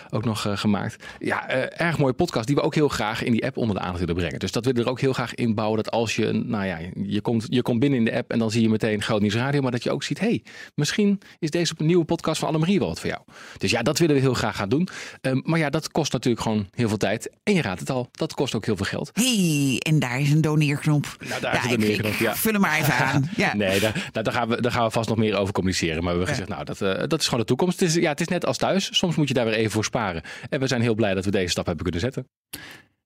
ook 0.09 0.25
nog 0.25 0.47
gemaakt. 0.53 1.03
Ja, 1.19 1.49
erg 1.69 1.97
mooie 1.97 2.13
podcast 2.13 2.47
die 2.47 2.55
we 2.55 2.61
ook 2.61 2.75
heel 2.75 2.87
graag 2.87 3.23
in 3.23 3.31
die 3.31 3.45
app 3.45 3.57
onder 3.57 3.75
de 3.75 3.81
aandacht 3.81 3.99
willen 3.99 4.15
brengen. 4.15 4.39
Dus 4.39 4.51
dat 4.51 4.65
willen 4.65 4.79
we 4.79 4.85
er 4.85 4.91
ook 4.91 4.99
heel 4.99 5.13
graag 5.13 5.35
inbouwen. 5.35 5.83
Dat 5.83 5.91
als 5.91 6.15
je, 6.15 6.31
nou 6.31 6.65
ja, 6.65 6.79
je 7.03 7.21
komt, 7.21 7.45
je 7.49 7.61
komt 7.61 7.79
binnen 7.79 7.99
in 7.99 8.05
de 8.05 8.15
app 8.15 8.31
en 8.31 8.39
dan 8.39 8.51
zie 8.51 8.61
je 8.61 8.69
meteen 8.69 9.01
Groot 9.01 9.21
Nieuws 9.21 9.35
Radio. 9.35 9.61
Maar 9.61 9.71
dat 9.71 9.83
je 9.83 9.91
ook 9.91 10.03
ziet, 10.03 10.19
hey, 10.19 10.43
misschien 10.75 11.19
is 11.39 11.49
deze 11.49 11.73
nieuwe 11.77 12.05
podcast 12.05 12.39
van 12.39 12.47
Annemarie 12.47 12.79
wel 12.79 12.87
wat 12.87 12.99
voor 12.99 13.09
jou. 13.09 13.21
Dus 13.57 13.71
ja, 13.71 13.81
dat 13.81 13.99
willen 13.99 14.15
we 14.15 14.21
heel 14.21 14.33
graag 14.33 14.55
gaan 14.55 14.69
doen. 14.69 14.87
Um, 15.21 15.41
maar 15.45 15.59
ja, 15.59 15.69
dat 15.69 15.91
kost 15.91 16.11
natuurlijk 16.11 16.43
gewoon 16.43 16.67
heel 16.71 16.87
veel 16.87 16.97
tijd. 16.97 17.29
En 17.43 17.53
je 17.53 17.61
raadt 17.61 17.79
het 17.79 17.89
al, 17.89 18.09
dat 18.11 18.33
kost 18.33 18.55
ook 18.55 18.65
heel 18.65 18.75
veel 18.75 18.85
geld. 18.85 19.11
hey, 19.13 19.75
en 19.79 19.99
daar 19.99 20.19
is 20.19 20.31
een 20.31 20.41
doneerknop. 20.41 21.15
Nou, 21.27 21.41
daar 21.41 21.53
ja, 21.53 21.63
is 21.63 21.71
een 21.71 21.79
doneerknop, 21.79 22.13
ja. 22.13 22.35
Vul 22.35 22.51
hem 22.51 22.61
maar 22.61 22.79
even 22.79 22.93
aan. 22.93 23.29
Ja. 23.35 23.55
Nee, 23.55 23.79
daar, 23.79 24.09
daar, 24.11 24.33
gaan 24.33 24.47
we, 24.47 24.61
daar 24.61 24.71
gaan 24.71 24.85
we 24.85 24.91
vast 24.91 25.09
nog 25.09 25.17
meer 25.17 25.35
over 25.35 25.53
communiceren. 25.53 26.03
Maar 26.03 26.17
we 26.17 26.17
hebben 26.17 26.27
gezegd, 26.27 26.49
nou, 26.49 26.65
dat, 26.65 26.81
uh, 26.81 27.07
dat 27.07 27.19
is 27.19 27.25
gewoon 27.25 27.39
de 27.39 27.45
toekomst. 27.45 27.79
Het 27.79 27.89
is, 27.89 27.95
ja, 27.95 28.09
het 28.09 28.21
is 28.21 28.27
net 28.27 28.45
als 28.45 28.57
thuis. 28.57 28.97
Soms 28.97 29.15
moet 29.15 29.27
je 29.27 29.33
daar 29.33 29.45
weer 29.45 29.53
even 29.53 29.71
voor 29.71 29.83
sparen. 29.83 30.21
En 30.49 30.59
we 30.59 30.67
zijn 30.67 30.81
heel 30.81 30.95
blij 30.95 31.13
dat 31.13 31.25
we 31.25 31.31
deze 31.31 31.49
stap 31.49 31.65
hebben 31.65 31.83
kunnen 31.83 32.01
zetten. 32.01 32.27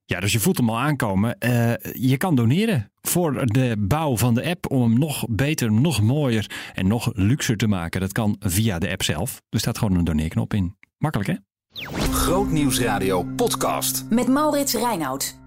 Ja, 0.09 0.19
dus 0.19 0.31
je 0.31 0.39
voelt 0.39 0.57
hem 0.57 0.69
al 0.69 0.79
aankomen. 0.79 1.35
Uh, 1.39 1.73
je 1.93 2.17
kan 2.17 2.35
doneren 2.35 2.91
voor 3.01 3.45
de 3.45 3.75
bouw 3.79 4.17
van 4.17 4.33
de 4.33 4.45
app 4.45 4.71
om 4.71 4.81
hem 4.81 4.99
nog 4.99 5.25
beter, 5.29 5.71
nog 5.71 6.01
mooier 6.01 6.71
en 6.73 6.87
nog 6.87 7.11
luxer 7.13 7.57
te 7.57 7.67
maken. 7.67 8.01
Dat 8.01 8.11
kan 8.11 8.35
via 8.39 8.79
de 8.79 8.89
app 8.89 9.03
zelf. 9.03 9.41
Er 9.49 9.59
staat 9.59 9.77
gewoon 9.77 9.97
een 9.97 10.03
doneerknop 10.03 10.53
in. 10.53 10.75
Makkelijk 10.97 11.29
hè? 11.29 11.35
Grootnieuwsradio 12.29 13.23
podcast. 13.23 14.05
Met 14.09 14.27
Maurits 14.27 14.73
Reinoud. 14.73 15.39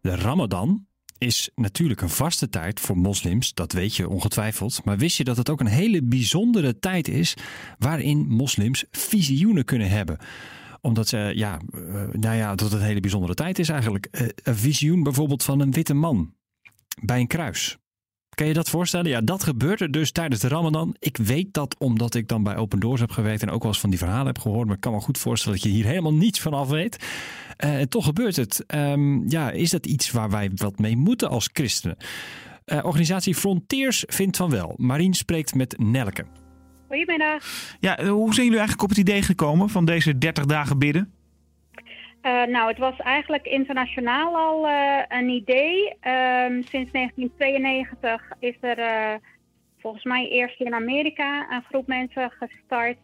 De 0.00 0.16
Ramadan 0.16 0.86
is 1.18 1.50
natuurlijk 1.54 2.00
een 2.00 2.08
vaste 2.08 2.48
tijd 2.48 2.80
voor 2.80 2.98
moslims, 2.98 3.54
dat 3.54 3.72
weet 3.72 3.96
je 3.96 4.08
ongetwijfeld. 4.08 4.84
Maar 4.84 4.98
wist 4.98 5.16
je 5.16 5.24
dat 5.24 5.36
het 5.36 5.50
ook 5.50 5.60
een 5.60 5.66
hele 5.66 6.02
bijzondere 6.02 6.78
tijd 6.78 7.08
is 7.08 7.34
waarin 7.78 8.26
moslims 8.28 8.84
visioenen 8.90 9.64
kunnen 9.64 9.88
hebben? 9.88 10.18
Omdat 10.80 11.08
ze, 11.08 11.32
ja, 11.34 11.60
uh, 11.74 12.02
nou 12.12 12.36
ja, 12.36 12.54
dat 12.54 12.70
het 12.70 12.80
een 12.80 12.86
hele 12.86 13.00
bijzondere 13.00 13.34
tijd 13.34 13.58
is 13.58 13.68
eigenlijk. 13.68 14.08
Uh, 14.10 14.28
een 14.42 14.56
visioen 14.56 15.02
bijvoorbeeld 15.02 15.42
van 15.42 15.60
een 15.60 15.72
witte 15.72 15.94
man 15.94 16.34
bij 17.02 17.20
een 17.20 17.26
kruis. 17.26 17.78
Kan 18.36 18.46
je 18.46 18.52
dat 18.52 18.70
voorstellen? 18.70 19.10
Ja, 19.10 19.20
dat 19.20 19.42
gebeurt 19.42 19.80
er 19.80 19.90
dus 19.90 20.12
tijdens 20.12 20.40
de 20.40 20.48
Ramadan. 20.48 20.96
Ik 20.98 21.16
weet 21.16 21.54
dat 21.54 21.76
omdat 21.78 22.14
ik 22.14 22.28
dan 22.28 22.42
bij 22.42 22.56
Open 22.56 22.80
Doors 22.80 23.00
heb 23.00 23.10
gewerkt 23.10 23.42
en 23.42 23.50
ook 23.50 23.62
wel 23.62 23.70
eens 23.70 23.80
van 23.80 23.90
die 23.90 23.98
verhalen 23.98 24.26
heb 24.26 24.38
gehoord. 24.38 24.66
Maar 24.66 24.74
ik 24.74 24.80
kan 24.80 24.92
me 24.92 25.00
goed 25.00 25.18
voorstellen 25.18 25.58
dat 25.58 25.66
je 25.66 25.74
hier 25.74 25.84
helemaal 25.84 26.14
niets 26.14 26.40
van 26.40 26.54
af 26.54 26.68
weet. 26.68 27.04
Uh, 27.64 27.78
en 27.80 27.88
toch 27.88 28.04
gebeurt 28.04 28.36
het. 28.36 28.64
Um, 28.74 29.28
ja, 29.30 29.50
is 29.50 29.70
dat 29.70 29.86
iets 29.86 30.10
waar 30.10 30.30
wij 30.30 30.50
wat 30.54 30.78
mee 30.78 30.96
moeten 30.96 31.28
als 31.28 31.50
christenen? 31.52 31.96
Uh, 32.66 32.84
organisatie 32.84 33.34
Frontiers 33.34 34.04
vindt 34.06 34.36
van 34.36 34.50
wel. 34.50 34.74
Marien 34.76 35.14
spreekt 35.14 35.54
met 35.54 35.78
Nelke. 35.78 36.24
Goedemiddag. 36.88 37.44
Ja, 37.80 38.04
hoe 38.04 38.34
zijn 38.34 38.46
jullie 38.46 38.60
eigenlijk 38.60 38.82
op 38.82 38.88
het 38.88 38.98
idee 38.98 39.22
gekomen 39.22 39.68
van 39.68 39.84
deze 39.84 40.18
30 40.18 40.44
dagen 40.44 40.78
bidden? 40.78 41.15
Uh, 42.26 42.44
nou, 42.46 42.68
het 42.68 42.78
was 42.78 42.96
eigenlijk 42.96 43.46
internationaal 43.46 44.36
al 44.36 44.68
uh, 44.68 45.02
een 45.08 45.28
idee. 45.28 45.88
Um, 45.88 46.62
sinds 46.62 46.92
1992 46.92 48.22
is 48.38 48.56
er 48.60 48.78
uh, 48.78 49.14
volgens 49.78 50.04
mij 50.04 50.28
eerst 50.28 50.60
in 50.60 50.74
Amerika 50.74 51.50
een 51.50 51.62
groep 51.62 51.86
mensen 51.86 52.32
gestart 52.38 52.96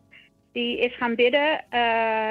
die 0.52 0.78
is 0.78 0.96
gaan 0.96 1.14
bidden. 1.14 1.64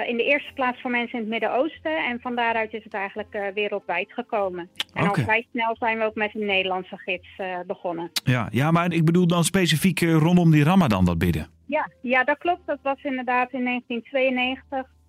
in 0.08 0.18
de 0.18 0.24
eerste 0.24 0.54
plaats 0.54 0.82
voor 0.82 0.92
mensen 0.92 1.14
in 1.14 1.20
het 1.20 1.30
Midden-Oosten. 1.30 2.06
En 2.06 2.20
van 2.22 2.36
daaruit 2.36 2.74
is 2.74 2.84
het 2.84 2.94
eigenlijk 2.94 3.52
wereldwijd 3.54 4.14
gekomen. 4.14 4.70
En 4.94 5.04
okay. 5.04 5.08
al 5.08 5.24
vrij 5.24 5.48
snel 5.52 5.76
zijn 5.80 5.98
we 5.98 6.04
ook 6.04 6.16
met 6.16 6.36
een 6.36 6.46
Nederlandse 6.46 6.98
gids 6.98 7.28
begonnen. 7.68 8.12
Ja, 8.24 8.48
ja, 8.52 8.72
maar 8.72 8.94
ik 8.94 9.06
bedoel 9.06 9.28
dan 9.28 9.44
specifiek 9.44 10.00
rondom 10.00 10.52
die 10.52 10.64
Ramadan 10.64 11.06
dat 11.06 11.18
bidden. 11.18 11.48
Ja, 11.66 11.90
ja, 12.02 12.24
dat 12.24 12.38
klopt. 12.38 12.66
Dat 12.66 12.80
was 12.82 13.04
inderdaad 13.04 13.52
in 13.52 13.64
1992 13.64 14.80
uh, 14.80 15.01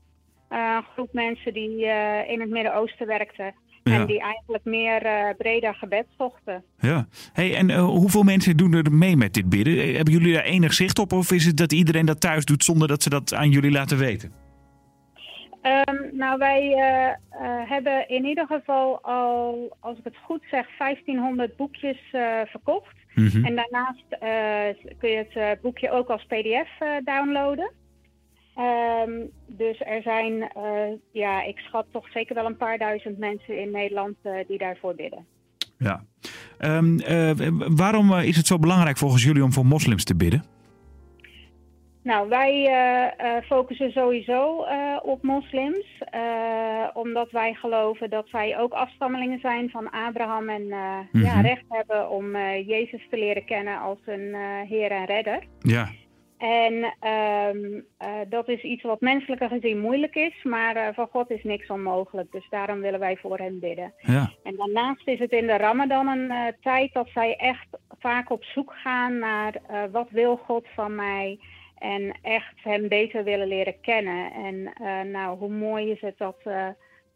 een 0.52 0.82
groep 0.92 1.12
mensen 1.12 1.52
die 1.52 1.84
uh, 1.84 2.30
in 2.30 2.40
het 2.40 2.50
Midden-Oosten 2.50 3.06
werkten. 3.06 3.54
Ja. 3.82 3.92
En 3.92 4.06
die 4.06 4.20
eigenlijk 4.20 4.64
meer 4.64 5.06
uh, 5.06 5.28
breder 5.38 5.74
gebed 5.74 6.06
zochten. 6.18 6.64
Ja. 6.78 7.06
Hey, 7.32 7.56
en 7.56 7.78
hoeveel 7.78 8.22
mensen 8.22 8.56
doen 8.56 8.72
er 8.72 8.92
mee 8.92 9.16
met 9.16 9.34
dit 9.34 9.48
bidden? 9.48 9.94
Hebben 9.94 10.14
jullie 10.14 10.34
daar 10.34 10.44
enig 10.44 10.72
zicht 10.72 10.98
op? 10.98 11.12
Of 11.12 11.32
is 11.32 11.44
het 11.44 11.56
dat 11.56 11.72
iedereen 11.72 12.06
dat 12.06 12.20
thuis 12.20 12.44
doet 12.44 12.64
zonder 12.64 12.88
dat 12.88 13.02
ze 13.02 13.10
dat 13.10 13.34
aan 13.34 13.50
jullie 13.50 13.70
laten 13.70 13.98
weten? 13.98 14.32
Um, 15.62 16.10
nou, 16.12 16.38
wij 16.38 16.76
hebben 17.68 18.08
in 18.08 18.24
ieder 18.24 18.46
geval 18.46 19.02
al, 19.02 19.76
als 19.80 19.98
ik 19.98 20.04
het 20.04 20.16
goed 20.24 20.42
zeg, 20.50 20.66
1500 20.78 21.56
boekjes 21.56 21.98
verkocht. 22.44 22.96
Mm 23.14 23.28
-hmm. 23.28 23.44
En 23.44 23.56
daarnaast 23.56 24.04
kun 24.98 25.10
je 25.10 25.26
het 25.28 25.60
boekje 25.60 25.90
ook 25.90 26.08
als 26.08 26.24
pdf 26.24 26.70
downloaden. 27.04 27.70
Um, 28.62 29.30
dus 29.46 29.80
er 29.80 30.02
zijn, 30.02 30.32
uh, 30.56 30.96
ja, 31.12 31.42
ik 31.42 31.58
schat 31.58 31.86
toch 31.90 32.08
zeker 32.10 32.34
wel 32.34 32.46
een 32.46 32.56
paar 32.56 32.78
duizend 32.78 33.18
mensen 33.18 33.60
in 33.60 33.70
Nederland 33.70 34.16
uh, 34.22 34.32
die 34.46 34.58
daarvoor 34.58 34.94
bidden. 34.94 35.26
Ja. 35.78 36.04
Um, 36.58 37.00
uh, 37.00 37.30
waarom 37.76 38.12
is 38.12 38.36
het 38.36 38.46
zo 38.46 38.58
belangrijk 38.58 38.96
volgens 38.96 39.24
jullie 39.24 39.44
om 39.44 39.52
voor 39.52 39.66
moslims 39.66 40.04
te 40.04 40.16
bidden? 40.16 40.44
Nou, 42.02 42.28
wij 42.28 42.70
focussen 43.44 43.90
sowieso 43.90 44.66
op 45.02 45.22
moslims, 45.22 46.02
omdat 46.92 47.30
wij 47.30 47.54
geloven 47.54 48.10
dat 48.10 48.28
zij 48.28 48.58
ook 48.58 48.72
afstammelingen 48.72 49.40
zijn 49.40 49.70
van 49.70 49.90
Abraham 49.90 50.48
en 50.48 50.62
mm 50.62 51.08
-hmm. 51.12 51.22
ja, 51.22 51.40
recht 51.40 51.64
hebben 51.68 52.10
om 52.10 52.36
Jezus 52.66 53.06
te 53.10 53.18
leren 53.18 53.44
kennen 53.44 53.80
als 53.80 53.98
een 54.06 54.34
Heer 54.68 54.90
en 54.90 55.04
Redder. 55.04 55.42
Ja. 55.58 55.88
En 56.42 56.74
um, 57.54 57.74
uh, 57.74 58.08
dat 58.28 58.48
is 58.48 58.62
iets 58.62 58.82
wat 58.82 59.00
menselijker 59.00 59.48
gezien 59.48 59.80
moeilijk 59.80 60.14
is, 60.14 60.42
maar 60.42 60.76
uh, 60.76 60.88
voor 60.94 61.08
God 61.10 61.30
is 61.30 61.44
niks 61.44 61.68
onmogelijk. 61.68 62.32
Dus 62.32 62.46
daarom 62.50 62.80
willen 62.80 63.00
wij 63.00 63.16
voor 63.16 63.38
hen 63.38 63.58
bidden. 63.58 63.92
Ja. 63.98 64.32
En 64.42 64.56
daarnaast 64.56 65.08
is 65.08 65.18
het 65.18 65.30
in 65.30 65.46
de 65.46 65.56
Ramadan 65.56 66.08
een 66.08 66.30
uh, 66.30 66.46
tijd 66.60 66.92
dat 66.92 67.08
zij 67.14 67.36
echt 67.36 67.66
vaak 67.98 68.30
op 68.30 68.44
zoek 68.44 68.74
gaan 68.74 69.18
naar 69.18 69.60
wat 69.92 70.10
wil 70.10 70.36
God 70.36 70.66
van 70.74 70.94
mij. 70.94 71.38
En 71.78 72.18
echt 72.22 72.54
hem 72.62 72.88
beter 72.88 73.24
willen 73.24 73.46
leren 73.48 73.80
kennen. 73.80 74.32
En 74.32 74.72
nou, 75.10 75.38
hoe 75.38 75.52
mooi 75.52 75.90
is 75.90 76.00
het 76.00 76.18
dat, 76.18 76.36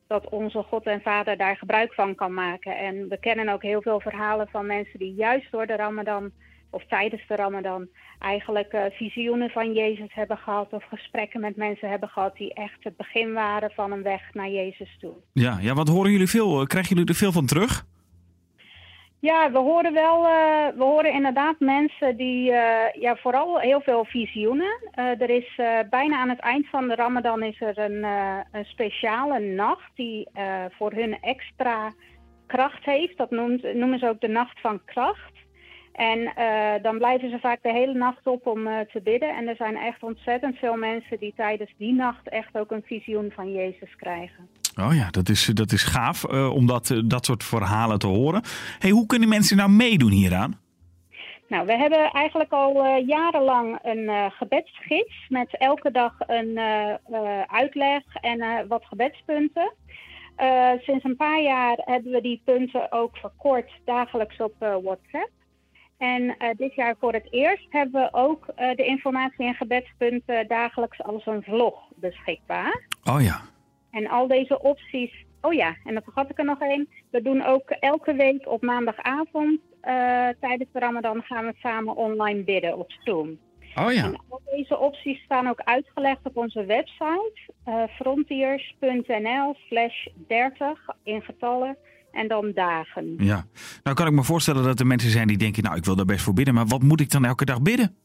dat 0.07 0.29
onze 0.29 0.63
God 0.63 0.87
en 0.87 1.01
Vader 1.03 1.37
daar 1.37 1.57
gebruik 1.57 1.95
van 1.95 2.15
kan 2.15 2.35
maken. 2.35 2.77
En 2.77 3.09
we 3.09 3.19
kennen 3.19 3.49
ook 3.49 3.63
heel 3.63 3.83
veel 3.83 4.01
verhalen 4.01 4.49
van 4.49 4.67
mensen 4.67 4.99
die 4.99 5.15
juist 5.15 5.51
door 5.51 5.67
de 5.67 5.77
Ramadan 5.77 6.33
of 6.71 6.87
tijdens 6.89 7.27
de 7.29 7.37
Ramadan 7.37 7.89
eigenlijk 8.19 8.73
uh, 8.73 8.85
visioenen 8.91 9.51
van 9.51 9.73
Jezus 9.73 10.15
hebben 10.15 10.39
gehad 10.39 10.73
of 10.73 10.85
gesprekken 10.85 11.41
met 11.41 11.57
mensen 11.57 11.89
hebben 11.89 12.09
gehad 12.09 12.37
die 12.37 12.55
echt 12.55 12.85
het 12.85 12.97
begin 12.97 13.33
waren 13.33 13.71
van 13.71 13.93
een 13.93 14.03
weg 14.03 14.35
naar 14.35 14.51
Jezus 14.51 14.97
toe. 15.01 15.15
Ja, 15.33 15.59
ja 15.61 15.75
wat 15.75 15.89
horen 15.89 16.11
jullie 16.11 16.27
veel? 16.27 16.67
Krijgen 16.67 16.95
jullie 16.95 17.11
er 17.11 17.19
veel 17.19 17.33
van 17.33 17.47
terug? 17.47 17.87
Ja, 19.21 19.51
we 19.51 19.59
horen 19.59 19.93
wel, 19.93 20.19
uh, 20.23 20.67
we 20.77 20.83
horen 20.85 21.13
inderdaad 21.13 21.55
mensen 21.59 22.17
die, 22.17 22.51
uh, 22.51 22.93
ja, 22.93 23.17
vooral 23.17 23.59
heel 23.59 23.81
veel 23.81 24.05
visioenen. 24.05 24.91
Uh, 24.99 25.21
er 25.21 25.31
is 25.31 25.61
bijna 25.91 26.17
aan 26.19 26.29
het 26.29 26.39
eind 26.39 26.69
van 26.69 26.89
de 26.89 26.95
Ramadan 26.95 27.43
is 27.43 27.61
er 27.61 27.79
een, 27.79 28.05
een 28.53 28.65
speciale 28.65 29.39
nacht 29.39 29.91
die 29.95 30.29
voor 30.79 30.93
hun 30.93 31.21
extra 31.21 31.93
kracht 32.47 32.85
heeft. 32.85 33.17
Dat 33.17 33.31
noemt, 33.31 33.75
noemen 33.75 33.99
ze 33.99 34.09
ook 34.09 34.21
de 34.21 34.29
nacht 34.29 34.61
van 34.61 34.81
kracht. 34.85 35.36
En 35.97 36.33
dan 36.83 36.99
blijven 36.99 37.31
ze 37.31 37.39
vaak 37.39 37.63
de 37.63 37.73
hele 37.73 37.95
nacht 37.95 38.27
op 38.27 38.47
om 38.47 38.65
te 38.65 39.01
bidden. 39.03 39.37
En 39.37 39.49
er 39.49 39.57
zijn 39.57 39.77
echt 39.77 40.03
ontzettend 40.03 40.57
veel 40.57 40.77
mensen 40.77 41.19
die 41.19 41.33
tijdens 41.37 41.71
die 41.79 41.93
nacht 41.93 42.29
echt 42.29 42.59
ook 42.59 42.71
een 42.71 42.83
visioen 42.87 43.31
van 43.35 43.53
Jezus 43.53 43.97
krijgen. 43.97 44.49
Oh 44.81 44.95
ja, 44.95 45.11
dat 45.11 45.29
is, 45.29 45.45
dat 45.45 45.73
is 45.73 45.83
gaaf 45.83 46.31
uh, 46.31 46.55
om 46.55 46.67
dat, 46.67 47.03
dat 47.05 47.25
soort 47.25 47.45
verhalen 47.45 47.99
te 47.99 48.07
horen. 48.07 48.43
Hey, 48.79 48.91
hoe 48.91 49.07
kunnen 49.07 49.29
mensen 49.29 49.57
nou 49.57 49.71
meedoen 49.71 50.11
hieraan? 50.11 50.61
Nou, 51.49 51.67
we 51.67 51.77
hebben 51.77 52.11
eigenlijk 52.11 52.53
al 52.53 52.97
jarenlang 52.97 53.79
een 53.83 54.31
gebedsgids 54.31 55.27
met 55.29 55.57
elke 55.59 55.91
dag 55.91 56.15
een 56.19 56.59
uitleg 57.47 58.03
en 58.21 58.69
wat 58.69 58.85
gebedspunten. 58.85 59.73
sinds 60.81 61.05
een 61.05 61.17
paar 61.17 61.43
jaar 61.43 61.79
hebben 61.85 62.13
we 62.13 62.21
die 62.21 62.43
punten 62.45 62.93
ook 62.93 63.17
verkort 63.17 63.71
dagelijks 63.85 64.37
op 64.41 64.55
WhatsApp. 64.59 65.31
En 65.99 66.37
dit 66.57 66.75
jaar 66.75 66.95
voor 67.01 67.13
het 67.13 67.27
eerst 67.31 67.67
hebben 67.71 68.03
we 68.03 68.09
ook 68.13 68.47
de 68.57 68.85
informatie 68.85 69.47
en 69.47 69.55
gebedspunten 69.55 70.49
dagelijks 70.49 71.03
als 71.03 71.27
een 71.27 71.43
vlog 71.43 71.75
beschikbaar. 71.95 72.87
Oh 73.05 73.23
ja. 73.23 73.41
En 73.91 74.09
al 74.09 74.27
deze 74.27 74.63
opties. 74.63 75.25
Oh 75.41 75.53
ja, 75.53 75.77
en 75.85 75.95
dan 75.95 76.03
vergat 76.03 76.31
ik 76.31 76.39
er 76.39 76.45
nog 76.45 76.61
één. 76.61 76.89
We 77.11 77.23
doen 77.23 77.45
ook 77.45 77.71
elke 77.71 78.15
week 78.15 78.49
op 78.49 78.63
maandagavond 78.63 79.61
uh, 79.87 80.29
tijdens 80.41 80.73
de 80.73 80.79
Ramadan 80.79 81.23
gaan 81.23 81.45
we 81.47 81.55
samen 81.59 81.97
online 81.97 82.43
bidden 82.43 82.79
op 82.79 82.93
Zoom. 83.05 83.39
Oh 83.75 83.93
ja. 83.93 84.05
En 84.05 84.21
al 84.29 84.41
deze 84.57 84.79
opties 84.79 85.23
staan 85.23 85.49
ook 85.49 85.61
uitgelegd 85.61 86.21
op 86.23 86.37
onze 86.37 86.65
website 86.65 87.33
uh, 87.69 87.83
frontiers.nl 87.97 89.57
slash 89.69 90.07
30 90.27 90.87
in 91.03 91.23
getallen 91.23 91.77
en 92.17 92.29
dan 92.29 92.53
dagen. 92.55 93.15
Ja, 93.19 93.45
nou 93.83 93.97
kan 93.97 94.07
ik 94.07 94.13
me 94.13 94.23
voorstellen 94.23 94.65
dat 94.65 94.81
er 94.81 94.87
mensen 94.87 95.11
zijn 95.11 95.27
die 95.27 95.37
denken, 95.37 95.63
nou 95.63 95.77
ik 95.77 95.85
wil 95.85 95.97
daar 95.97 96.05
best 96.05 96.23
voor 96.23 96.35
bidden, 96.35 96.55
maar 96.55 96.67
wat 96.67 96.83
moet 96.83 97.01
ik 97.01 97.11
dan 97.11 97.25
elke 97.25 97.45
dag 97.45 97.63
bidden? 97.63 97.97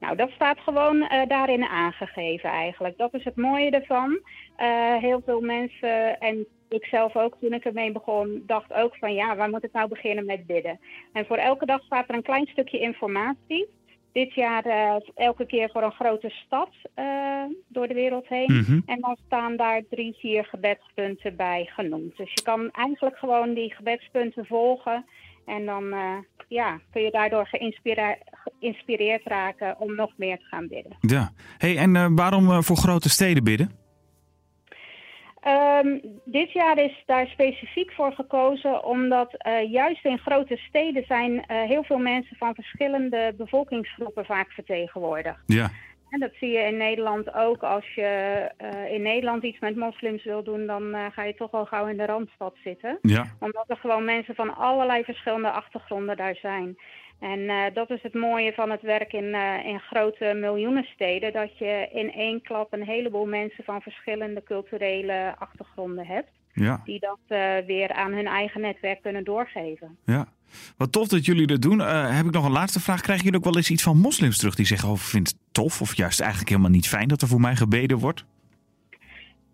Nou, 0.00 0.16
dat 0.16 0.30
staat 0.30 0.58
gewoon 0.58 0.96
uh, 0.96 1.26
daarin 1.28 1.64
aangegeven 1.64 2.50
eigenlijk. 2.50 2.98
Dat 2.98 3.14
is 3.14 3.24
het 3.24 3.36
mooie 3.36 3.70
ervan. 3.70 4.10
Uh, 4.58 4.96
heel 4.96 5.22
veel 5.24 5.40
mensen, 5.40 6.18
en 6.18 6.46
ik 6.68 6.84
zelf 6.84 7.16
ook 7.16 7.36
toen 7.40 7.52
ik 7.52 7.64
ermee 7.64 7.92
begon, 7.92 8.42
dacht 8.46 8.72
ook 8.72 8.96
van 8.96 9.14
ja, 9.14 9.36
waar 9.36 9.50
moet 9.50 9.64
ik 9.64 9.72
nou 9.72 9.88
beginnen 9.88 10.24
met 10.24 10.46
bidden? 10.46 10.80
En 11.12 11.26
voor 11.26 11.36
elke 11.36 11.66
dag 11.66 11.82
staat 11.82 12.08
er 12.08 12.14
een 12.14 12.22
klein 12.22 12.46
stukje 12.46 12.80
informatie. 12.80 13.68
Dit 14.12 14.34
jaar 14.34 14.66
uh, 14.66 14.94
elke 15.14 15.46
keer 15.46 15.70
voor 15.72 15.82
een 15.82 15.92
grote 15.92 16.30
stad 16.30 16.70
door 17.68 17.88
de 17.88 17.94
wereld 17.94 18.28
heen. 18.28 18.52
Mhm. 18.52 18.80
En 18.86 19.00
dan 19.00 19.16
staan 19.26 19.56
daar 19.56 19.82
drie, 19.90 20.14
vier 20.18 20.44
gebedspunten 20.44 21.36
bij 21.36 21.70
genoemd. 21.74 22.16
Dus 22.16 22.32
je 22.34 22.42
kan 22.42 22.70
eigenlijk 22.70 23.16
gewoon 23.16 23.54
die 23.54 23.74
gebedspunten 23.74 24.46
volgen. 24.46 25.04
En 25.46 25.66
dan 25.66 25.84
uh, 25.84 26.16
ja, 26.48 26.80
kun 26.92 27.02
je 27.02 27.10
daardoor 27.10 27.46
geïnspireerd, 27.46 28.18
geïnspireerd 28.30 29.26
raken 29.26 29.80
om 29.80 29.94
nog 29.94 30.12
meer 30.16 30.38
te 30.38 30.44
gaan 30.44 30.68
bidden. 30.68 30.96
Ja, 31.00 31.32
hey, 31.58 31.76
en 31.76 32.14
waarom 32.14 32.62
voor 32.62 32.76
grote 32.76 33.08
steden 33.08 33.44
bidden? 33.44 33.87
Um, 35.84 36.00
dit 36.24 36.52
jaar 36.52 36.78
is 36.78 37.02
daar 37.06 37.26
specifiek 37.26 37.92
voor 37.92 38.12
gekozen 38.12 38.84
omdat 38.84 39.36
juist 39.70 40.04
in 40.04 40.18
grote 40.18 40.56
steden 40.56 41.04
zijn 41.04 41.44
heel 41.46 41.82
veel 41.82 41.98
mensen 41.98 42.36
van 42.36 42.54
verschillende 42.54 43.34
bevolkingsgroepen 43.36 44.24
vaak 44.24 44.50
vertegenwoordigd. 44.50 45.42
Ja. 45.46 45.70
En 46.10 46.20
dat 46.20 46.30
zie 46.34 46.50
je 46.50 46.58
in 46.58 46.76
Nederland 46.76 47.34
ook. 47.34 47.62
Als 47.62 47.94
je 47.94 48.50
uh, 48.62 48.92
in 48.92 49.02
Nederland 49.02 49.42
iets 49.42 49.58
met 49.58 49.76
moslims 49.76 50.24
wil 50.24 50.42
doen, 50.42 50.66
dan 50.66 50.94
uh, 50.94 51.06
ga 51.12 51.22
je 51.22 51.34
toch 51.34 51.52
al 51.52 51.64
gauw 51.64 51.86
in 51.86 51.96
de 51.96 52.06
randstad 52.06 52.54
zitten. 52.64 52.98
Ja. 53.02 53.24
Omdat 53.40 53.64
er 53.66 53.76
gewoon 53.76 54.04
mensen 54.04 54.34
van 54.34 54.56
allerlei 54.56 55.04
verschillende 55.04 55.50
achtergronden 55.50 56.16
daar 56.16 56.36
zijn. 56.36 56.78
En 57.18 57.38
uh, 57.38 57.64
dat 57.74 57.90
is 57.90 58.02
het 58.02 58.14
mooie 58.14 58.52
van 58.52 58.70
het 58.70 58.82
werk 58.82 59.12
in, 59.12 59.34
in 59.64 59.80
grote 59.80 60.32
miljoenensteden. 60.34 61.32
Dat 61.32 61.58
je 61.58 61.88
in 61.92 62.12
één 62.12 62.42
klap 62.42 62.72
een 62.72 62.84
heleboel 62.84 63.26
mensen 63.26 63.64
van 63.64 63.80
verschillende 63.80 64.42
culturele 64.42 65.34
achtergronden 65.38 66.06
hebt. 66.06 66.30
Ja. 66.52 66.80
Die 66.84 67.00
dat 67.00 67.38
weer 67.66 67.92
aan 67.92 68.12
hun 68.12 68.26
eigen 68.26 68.60
netwerk 68.60 69.02
kunnen 69.02 69.24
doorgeven. 69.24 69.96
Ja. 70.04 70.26
Wat 70.76 70.92
tof 70.92 71.08
dat 71.08 71.24
jullie 71.24 71.46
dat 71.46 71.62
doen. 71.62 71.78
Uh, 71.78 72.16
heb 72.16 72.26
ik 72.26 72.32
nog 72.32 72.44
een 72.44 72.52
laatste 72.52 72.80
vraag. 72.80 73.00
Krijgen 73.00 73.24
jullie 73.24 73.38
ook 73.38 73.44
wel 73.44 73.56
eens 73.56 73.70
iets 73.70 73.82
van 73.82 73.98
moslims 73.98 74.38
terug 74.38 74.54
die 74.54 74.66
zeggen: 74.66 74.88
Oh, 74.88 74.96
vind 74.96 75.28
het 75.28 75.38
tof 75.52 75.80
of 75.80 75.96
juist 75.96 76.20
eigenlijk 76.20 76.50
helemaal 76.50 76.70
niet 76.70 76.88
fijn 76.88 77.08
dat 77.08 77.22
er 77.22 77.28
voor 77.28 77.40
mij 77.40 77.56
gebeden 77.56 77.98
wordt? 77.98 78.24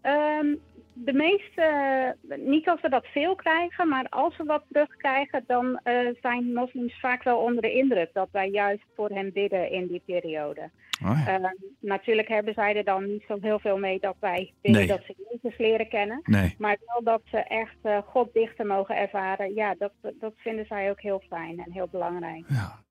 Um, 0.03 0.59
de 0.95 1.13
meeste, 1.13 2.17
niet 2.37 2.69
als 2.69 2.81
we 2.81 2.89
dat 2.89 3.07
veel 3.07 3.35
krijgen, 3.35 3.89
maar 3.89 4.07
als 4.09 4.37
we 4.37 4.45
wat 4.45 4.65
terugkrijgen, 4.69 5.45
dan 5.47 5.81
uh, 5.85 6.09
zijn 6.21 6.53
moslims 6.53 7.01
vaak 7.01 7.23
wel 7.23 7.39
onder 7.39 7.63
de 7.63 7.73
indruk 7.73 8.11
dat 8.13 8.29
wij 8.33 8.49
juist 8.49 8.85
voor 8.95 9.09
hen 9.09 9.33
bidden 9.33 9.71
in 9.71 9.87
die 9.87 10.03
periode. 10.07 10.71
Oh 11.05 11.23
ja. 11.27 11.39
uh, 11.41 11.47
natuurlijk 11.81 12.29
hebben 12.29 12.55
zij 12.55 12.77
er 12.77 12.85
dan 12.85 13.07
niet 13.07 13.25
zo 13.29 13.39
heel 13.41 13.59
veel 13.59 13.79
mee 13.79 14.01
dat 14.01 14.17
wij 14.21 14.53
bidden 14.63 14.81
Nee. 14.87 14.97
dat 14.97 15.05
ze 15.07 15.15
Jezus 15.31 15.59
leren 15.59 15.89
kennen. 15.89 16.21
Nee. 16.25 16.55
Maar 16.59 16.77
wel 16.87 17.03
dat 17.03 17.23
ze 17.31 17.39
echt 17.39 17.77
uh, 17.83 17.99
God 17.99 18.33
dichter 18.33 18.67
mogen 18.67 18.97
ervaren. 18.97 19.55
Ja, 19.55 19.75
dat, 19.79 19.93
dat 20.01 20.33
vinden 20.37 20.67
zij 20.67 20.91
ook 20.91 21.01
heel 21.01 21.23
fijn 21.29 21.59
en 21.59 21.73
heel 21.73 21.89
belangrijk. 21.91 22.45
Ja. 22.49 22.83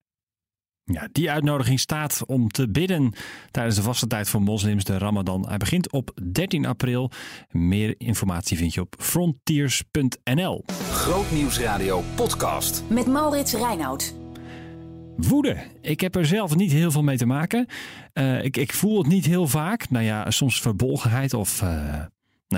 Ja, 0.86 1.08
die 1.12 1.32
uitnodiging 1.32 1.80
staat 1.80 2.22
om 2.26 2.50
te 2.50 2.70
bidden 2.70 3.14
tijdens 3.52 3.76
de 3.76 3.82
vaste 3.82 4.08
tijd 4.08 4.30
voor 4.30 4.42
moslims, 4.42 4.84
de 4.84 4.98
Ramadan. 4.98 5.48
Hij 5.48 5.58
begint 5.58 5.92
op 5.92 6.20
13 6.32 6.66
april. 6.66 7.12
Meer 7.50 7.96
informatie 7.98 8.58
vind 8.58 8.74
je 8.74 8.82
op 8.82 8.96
frontiers.nl. 9.00 10.64
Grootnieuwsradio 10.92 12.04
podcast. 12.16 12.84
Met 12.90 13.08
Maurits 13.08 13.54
Reinoud. 13.54 14.16
Woede. 15.18 15.58
Ik 15.82 16.02
heb 16.02 16.16
er 16.16 16.26
zelf 16.26 16.56
niet 16.56 16.72
heel 16.72 16.92
veel 16.92 17.04
mee 17.04 17.18
te 17.18 17.26
maken. 17.26 17.68
Uh, 18.14 18.44
ik, 18.44 18.58
ik 18.58 18.74
voel 18.74 18.98
het 18.98 19.08
niet 19.08 19.26
heel 19.26 19.48
vaak. 19.48 19.90
Nou 19.90 20.06
ja, 20.06 20.32
soms 20.32 20.62
verbolgenheid 20.62 21.34
of 21.34 21.62
uh, 21.62 22.04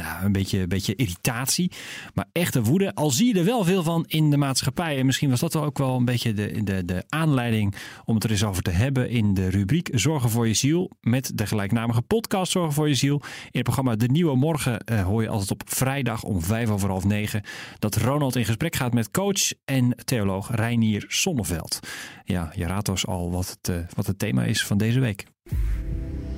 nou 0.04 0.26
een 0.26 0.32
beetje, 0.32 0.68
beetje 0.68 0.96
irritatie. 0.96 1.72
Maar 2.14 2.26
echte 2.32 2.64
woede, 2.64 2.96
al 2.96 3.12
zie 3.12 3.34
je 3.34 3.40
er 3.40 3.46
wel 3.46 3.64
veel 3.64 3.84
van 3.84 4.04
in 4.08 4.30
de 4.30 4.38
maatschappij. 4.38 4.98
En 4.98 5.06
misschien 5.06 5.30
was 5.30 5.40
dat 5.40 5.56
ook 5.56 5.78
wel 5.78 5.96
een 5.96 6.06
beetje 6.06 6.34
de, 6.34 6.64
de, 6.64 6.86
de 6.86 7.04
aanleiding 7.10 7.76
om 8.06 8.16
het 8.16 8.24
er 8.24 8.32
eens 8.32 8.44
over 8.44 8.64
te 8.64 8.72
hebben 8.72 9.10
in 9.10 9.34
de 9.34 9.50
rubriek 9.50 9.90
Zorgen 9.94 10.30
voor 10.30 10.48
je 10.48 10.54
ziel. 10.54 10.92
Met 11.02 11.32
de 11.36 11.48
gelijknamige 11.48 12.02
podcast 12.02 12.52
Zorgen 12.52 12.74
voor 12.74 12.88
je 12.88 12.96
ziel. 12.96 13.22
In 13.22 13.50
het 13.52 13.64
programma 13.64 13.96
De 13.96 14.08
Nieuwe 14.08 14.36
Morgen 14.36 14.82
uh, 14.92 15.04
hoor 15.04 15.22
je 15.22 15.30
altijd 15.30 15.52
op 15.52 15.62
vrijdag 15.66 16.24
om 16.24 16.42
vijf 16.42 16.70
over 16.70 16.90
half 16.90 17.06
negen 17.06 17.44
dat 17.80 17.96
Ronald 17.96 18.36
in 18.36 18.46
gesprek 18.46 18.76
gaat 18.76 18.94
met 18.94 19.12
coach 19.12 19.54
en 19.66 19.96
theoloog 20.06 20.56
Reinier 20.56 21.06
Sonneveld. 21.08 21.80
Ja, 22.24 22.52
je 22.56 22.66
raadt 22.66 22.86
dus 22.86 23.08
al 23.08 23.32
wat 23.32 23.50
het, 23.50 23.76
uh, 23.76 23.86
wat 23.94 24.08
het 24.08 24.20
thema 24.20 24.44
is 24.44 24.66
van 24.66 24.78
deze 24.78 25.00
week. 25.00 25.26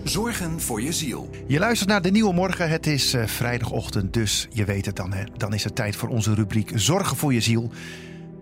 Zorgen 0.07 0.61
voor 0.61 0.81
je 0.81 0.91
ziel. 0.91 1.29
Je 1.47 1.59
luistert 1.59 1.89
naar 1.89 2.01
de 2.01 2.11
Nieuwe 2.11 2.33
Morgen. 2.33 2.69
Het 2.69 2.87
is 2.87 3.13
uh, 3.13 3.25
vrijdagochtend, 3.25 4.13
dus 4.13 4.47
je 4.49 4.65
weet 4.65 4.85
het 4.85 4.95
dan. 4.95 5.13
Hè? 5.13 5.23
Dan 5.37 5.53
is 5.53 5.63
het 5.63 5.75
tijd 5.75 5.95
voor 5.95 6.09
onze 6.09 6.33
rubriek 6.33 6.71
Zorgen 6.75 7.17
voor 7.17 7.33
je 7.33 7.41
ziel. 7.41 7.71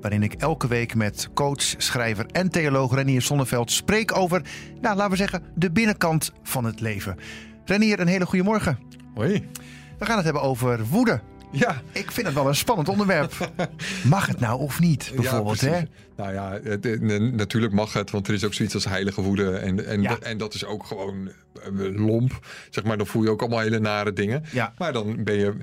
Waarin 0.02 0.24
ik 0.24 0.34
elke 0.34 0.68
week 0.68 0.96
met 0.96 1.30
coach, 1.34 1.62
schrijver 1.78 2.26
en 2.26 2.50
theoloog 2.50 2.94
Renier 2.94 3.22
Sonneveld 3.22 3.72
spreek 3.72 4.18
over, 4.18 4.42
nou, 4.82 4.96
laten 4.96 5.12
we 5.12 5.18
zeggen, 5.18 5.44
de 5.56 5.72
binnenkant 5.72 6.32
van 6.44 6.66
het 6.66 6.80
leven. 6.80 7.18
Renier, 7.66 8.00
een 8.00 8.08
hele 8.08 8.26
goede 8.26 8.44
morgen. 8.44 8.80
Hoi. 9.14 9.50
We 9.98 10.06
gaan 10.06 10.16
het 10.16 10.26
hebben 10.26 10.44
over 10.44 10.86
woede. 10.86 11.22
Ja. 11.52 11.82
Ik 11.92 12.12
vind 12.12 12.26
het 12.26 12.36
wel 12.36 12.48
een 12.48 12.56
spannend 12.56 12.90
onderwerp. 12.90 13.52
Mag 14.04 14.28
het 14.28 14.40
nou 14.40 14.60
of 14.60 14.80
niet, 14.80 15.12
bijvoorbeeld? 15.16 15.60
Ja, 15.60 15.70
hè? 15.70 15.82
Nou 16.16 16.34
ja, 16.34 16.60
het, 16.64 17.02
natuurlijk 17.36 17.74
mag 17.74 17.94
het, 17.94 18.12
want 18.12 18.28
er 18.28 18.34
is 18.34 18.44
ook 18.44 18.54
zoiets 18.54 18.74
als 18.74 18.86
heilige 18.86 19.22
woede. 19.22 19.52
En, 19.52 19.86
en, 19.86 20.02
ja. 20.02 20.20
en 20.20 20.38
dat 20.38 20.54
is 20.54 20.66
ook 20.66 20.86
gewoon 20.86 21.30
lomp. 21.96 22.48
Zeg 22.70 22.84
maar, 22.84 22.98
dan 22.98 23.08
voel 23.08 23.24
je 23.24 23.30
ook 23.30 23.42
allemaal 23.42 23.60
hele 23.60 23.80
nare 23.80 24.14
dingen. 24.14 24.44
Ja. 24.52 24.74
Maar 24.78 24.94
dan 24.94 25.24
ben 25.24 25.36
je. 25.36 25.54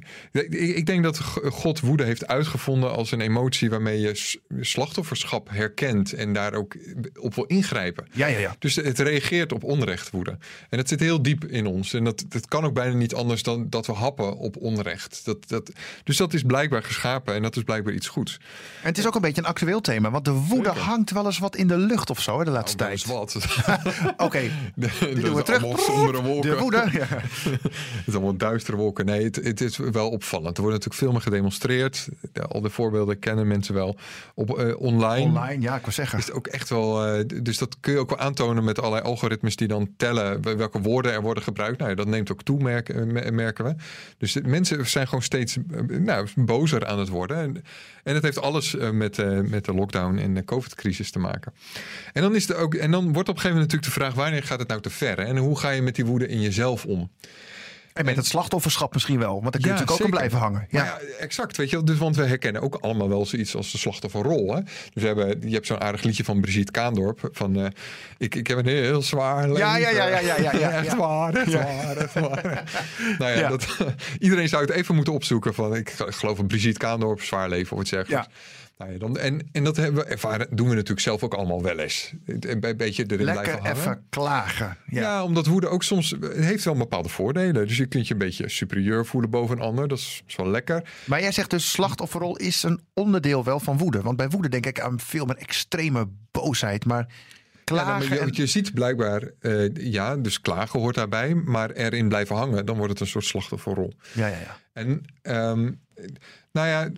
Ik 0.76 0.86
denk 0.86 1.02
dat 1.02 1.18
God 1.44 1.80
woede 1.80 2.04
heeft 2.04 2.26
uitgevonden 2.26 2.92
als 2.92 3.10
een 3.12 3.20
emotie 3.20 3.70
waarmee 3.70 4.00
je 4.00 4.38
slachtofferschap 4.60 5.48
herkent 5.50 6.12
en 6.12 6.32
daar 6.32 6.54
ook 6.54 6.76
op 7.20 7.34
wil 7.34 7.44
ingrijpen. 7.44 8.06
Ja, 8.12 8.26
ja, 8.26 8.38
ja. 8.38 8.56
Dus 8.58 8.76
het 8.76 8.98
reageert 8.98 9.52
op 9.52 9.64
onrecht 9.64 10.10
woede. 10.10 10.30
En 10.68 10.78
dat 10.78 10.88
zit 10.88 11.00
heel 11.00 11.22
diep 11.22 11.44
in 11.44 11.66
ons. 11.66 11.94
En 11.94 12.04
dat, 12.04 12.24
dat 12.28 12.46
kan 12.46 12.64
ook 12.64 12.74
bijna 12.74 12.94
niet 12.94 13.14
anders 13.14 13.42
dan 13.42 13.66
dat 13.70 13.86
we 13.86 13.92
happen 13.92 14.36
op 14.36 14.56
onrecht. 14.56 15.24
Dat, 15.24 15.48
dat, 15.48 15.72
Dus 16.04 16.16
dat 16.16 16.34
is 16.34 16.42
blijkbaar 16.42 16.82
geschapen 16.82 17.34
en 17.34 17.42
dat 17.42 17.56
is 17.56 17.62
blijkbaar 17.62 17.94
iets 17.94 18.08
goeds. 18.08 18.38
En 18.82 18.88
het 18.88 18.98
is 18.98 19.06
ook 19.06 19.14
een 19.14 19.20
beetje 19.20 19.42
een 19.42 19.48
actueel 19.48 19.80
thema, 19.80 20.10
want 20.10 20.24
de 20.24 20.41
woede 20.48 20.68
Zeker. 20.68 20.82
hangt 20.82 21.10
wel 21.10 21.24
eens 21.24 21.38
wat 21.38 21.56
in 21.56 21.66
de 21.66 21.76
lucht 21.76 22.10
of 22.10 22.20
zo 22.20 22.38
hè, 22.38 22.44
de 22.44 22.50
laatste 22.50 22.76
Nou, 22.76 22.90
dat 22.96 23.04
tijd. 23.32 23.42
is 23.42 23.44
wat. 23.56 24.14
Oké, 24.26 24.40
Die 24.74 25.14
doen 25.20 25.34
we 25.34 25.42
terug. 25.42 25.78
Sombere 25.80 26.22
wolken. 26.22 26.50
de 26.50 26.56
woede. 26.56 26.88
Ja. 26.92 27.06
Het 28.02 28.06
is 28.06 28.14
allemaal 28.14 28.36
duistere 28.36 28.76
wolken. 28.76 29.04
Nee, 29.06 29.24
het, 29.24 29.36
het 29.36 29.60
is 29.60 29.76
wel 29.76 30.10
opvallend. 30.10 30.56
Er 30.56 30.62
wordt 30.62 30.76
natuurlijk 30.76 31.02
veel 31.02 31.12
meer 31.12 31.20
gedemonstreerd. 31.20 32.08
Al 32.48 32.60
de 32.60 32.70
voorbeelden 32.70 33.18
kennen 33.18 33.46
mensen 33.46 33.74
wel. 33.74 33.96
Op, 34.34 34.58
eh, 34.58 34.80
online, 34.80 35.20
Online, 35.26 35.62
ja, 35.62 35.76
ik 35.76 35.82
wil 35.84 35.92
zeggen. 35.92 36.18
is 36.18 36.26
het 36.26 36.34
ook 36.34 36.46
echt 36.46 36.68
wel... 36.68 37.06
eh, 37.06 37.24
dus 37.42 37.58
dat 37.58 37.76
kun 37.80 37.92
je 37.92 37.98
ook 37.98 38.08
wel 38.10 38.18
aantonen 38.18 38.64
met 38.64 38.78
allerlei 38.78 39.02
algoritmes 39.04 39.56
die 39.56 39.68
dan 39.68 39.88
tellen 39.96 40.42
wel- 40.42 40.56
welke 40.56 40.80
woorden 40.80 41.12
er 41.12 41.22
worden 41.22 41.42
gebruikt. 41.42 41.78
Nou 41.78 41.90
ja, 41.90 41.96
dat 41.96 42.06
neemt 42.06 42.32
ook 42.32 42.42
toe, 42.42 42.62
merken, 42.62 43.12
me- 43.12 43.30
merken 43.30 43.64
we. 43.64 43.74
Dus 44.18 44.36
mensen 44.44 44.86
zijn 44.88 45.06
gewoon 45.06 45.22
steeds 45.22 45.56
eh, 45.56 45.98
nou, 45.98 46.26
bozer 46.34 46.86
aan 46.86 46.98
het 46.98 47.08
worden. 47.08 47.36
En, 47.36 47.62
en 48.04 48.14
het 48.14 48.22
heeft 48.22 48.40
alles 48.40 48.76
eh, 48.76 48.90
met, 48.90 49.18
eh, 49.18 49.40
met 49.40 49.64
de 49.64 49.74
lockdown 49.74 50.16
en 50.18 50.31
de 50.34 50.44
covid-crisis 50.44 51.10
te 51.10 51.18
maken. 51.18 51.52
En 52.12 52.22
dan, 52.22 52.34
is 52.34 52.48
er 52.48 52.56
ook, 52.56 52.74
en 52.74 52.90
dan 52.90 53.12
wordt 53.12 53.28
op 53.28 53.34
een 53.34 53.40
gegeven 53.40 53.56
moment 53.56 53.72
natuurlijk 53.72 53.94
de 53.94 54.00
vraag... 54.00 54.14
wanneer 54.14 54.42
gaat 54.42 54.58
het 54.58 54.68
nou 54.68 54.80
te 54.80 54.90
ver? 54.90 55.16
hè? 55.16 55.24
En 55.24 55.36
hoe 55.36 55.58
ga 55.58 55.70
je 55.70 55.82
met 55.82 55.94
die 55.94 56.06
woede 56.06 56.28
in 56.28 56.40
jezelf 56.40 56.84
om? 56.84 57.10
En 57.92 58.04
met 58.04 58.16
het 58.16 58.26
slachtofferschap 58.26 58.92
misschien 58.92 59.18
wel, 59.18 59.40
want 59.40 59.52
dan 59.52 59.60
kun 59.60 59.62
je 59.62 59.68
natuurlijk 59.68 60.00
ook 60.00 60.04
aan 60.04 60.10
blijven 60.10 60.38
hangen. 60.38 60.66
Ja. 60.70 60.84
ja, 60.84 60.98
exact. 61.18 61.56
Weet 61.56 61.70
je, 61.70 61.82
dus, 61.82 61.98
want 61.98 62.16
we 62.16 62.24
herkennen 62.24 62.62
ook 62.62 62.74
allemaal 62.74 63.08
wel 63.08 63.26
zoiets 63.26 63.56
als 63.56 63.72
de 63.72 63.78
slachtofferrol. 63.78 64.54
Hè? 64.54 64.60
Dus 64.92 65.02
we 65.02 65.06
hebben, 65.06 65.48
je 65.48 65.54
hebt 65.54 65.66
zo'n 65.66 65.80
aardig 65.80 66.02
liedje 66.02 66.24
van 66.24 66.40
Brigitte 66.40 66.72
Kaandorp. 66.72 67.28
Van, 67.32 67.56
eh, 67.56 67.66
ik, 68.18 68.34
ik 68.34 68.46
heb 68.46 68.58
een 68.58 68.66
heel 68.66 69.02
zwaar 69.02 69.48
leven. 69.48 69.58
Ja, 69.58 69.76
ja, 69.76 69.90
ja, 69.90 70.06
ja, 70.06 70.18
ja, 70.18 70.36
ja, 70.36 70.56
ja. 70.56 70.70
echt 70.82 70.94
waar, 70.94 71.34
echt 71.34 71.52
waar, 71.52 71.96
echt 71.96 72.14
waar. 72.14 72.64
nou 73.18 73.30
ja, 73.30 73.38
Ja. 73.38 73.48
Dat, 73.48 73.66
iedereen 74.18 74.48
zou 74.48 74.62
het 74.62 74.72
even 74.72 74.94
moeten 74.94 75.12
opzoeken. 75.12 75.54
Van, 75.54 75.74
ik 75.74 75.90
geloof 75.96 76.36
dat 76.36 76.46
Brigitte 76.46 76.78
Kaandorp 76.78 77.22
zwaar 77.22 77.48
leven 77.48 77.76
of 77.76 77.82
iets 77.82 77.90
dergelijks. 77.90 78.26
Ja. 78.26 78.32
Nou 78.82 78.94
ja, 78.94 78.98
dan, 78.98 79.18
en, 79.18 79.48
en 79.52 79.64
dat 79.64 79.76
hebben 79.76 80.04
we 80.04 80.10
ervaren, 80.10 80.46
doen 80.50 80.68
we 80.68 80.74
natuurlijk 80.74 81.00
zelf 81.00 81.22
ook 81.22 81.34
allemaal 81.34 81.62
wel 81.62 81.78
eens. 81.78 82.12
Een 82.26 82.60
be- 82.60 82.76
beetje 82.76 83.04
erin 83.06 83.24
Lekker 83.24 83.42
blijven 83.42 83.64
hangen. 83.64 83.76
even 83.80 84.06
klagen. 84.10 84.76
Ja. 84.86 85.00
Ja. 85.00 85.24
omdat 85.24 85.46
woede 85.46 85.68
ook 85.68 85.82
soms 85.82 86.10
het 86.10 86.34
heeft 86.34 86.64
wel 86.64 86.74
bepaalde 86.74 87.08
voordelen. 87.08 87.66
Dus 87.66 87.76
je 87.76 87.86
kunt 87.86 88.06
je 88.06 88.12
een 88.12 88.18
beetje 88.18 88.48
superieur 88.48 89.06
voelen 89.06 89.30
boven 89.30 89.56
een 89.56 89.62
ander. 89.62 89.88
Dat 89.88 89.98
is, 89.98 90.22
is 90.26 90.36
wel 90.36 90.48
lekker. 90.48 90.82
Maar 91.04 91.20
jij 91.20 91.32
zegt 91.32 91.50
dus 91.50 91.70
slachtofferrol 91.70 92.36
is 92.36 92.62
een 92.62 92.80
onderdeel 92.94 93.44
wel 93.44 93.60
van 93.60 93.78
woede. 93.78 94.02
Want 94.02 94.16
bij 94.16 94.28
woede 94.28 94.48
denk 94.48 94.66
ik 94.66 94.80
aan 94.80 95.00
veel 95.00 95.24
meer 95.24 95.36
extreme 95.36 96.08
boosheid. 96.30 96.84
Maar 96.84 97.06
Ja, 97.08 97.58
klagen... 97.64 98.16
dan, 98.16 98.28
je 98.32 98.46
ziet 98.46 98.74
blijkbaar, 98.74 99.22
eh, 99.40 99.74
ja, 99.74 100.16
dus 100.16 100.40
klagen 100.40 100.80
hoort 100.80 100.94
daarbij. 100.94 101.34
Maar 101.34 101.70
erin 101.70 102.08
blijven 102.08 102.36
hangen, 102.36 102.66
dan 102.66 102.76
wordt 102.76 102.92
het 102.92 103.00
een 103.00 103.06
soort 103.06 103.24
slachtofferrol. 103.24 103.92
ja, 104.12 104.26
ja, 104.26 104.38
ja. 104.38 104.60
En 104.72 105.02
ehm, 105.22 105.70
nou 106.52 106.68
ja, 106.68 106.90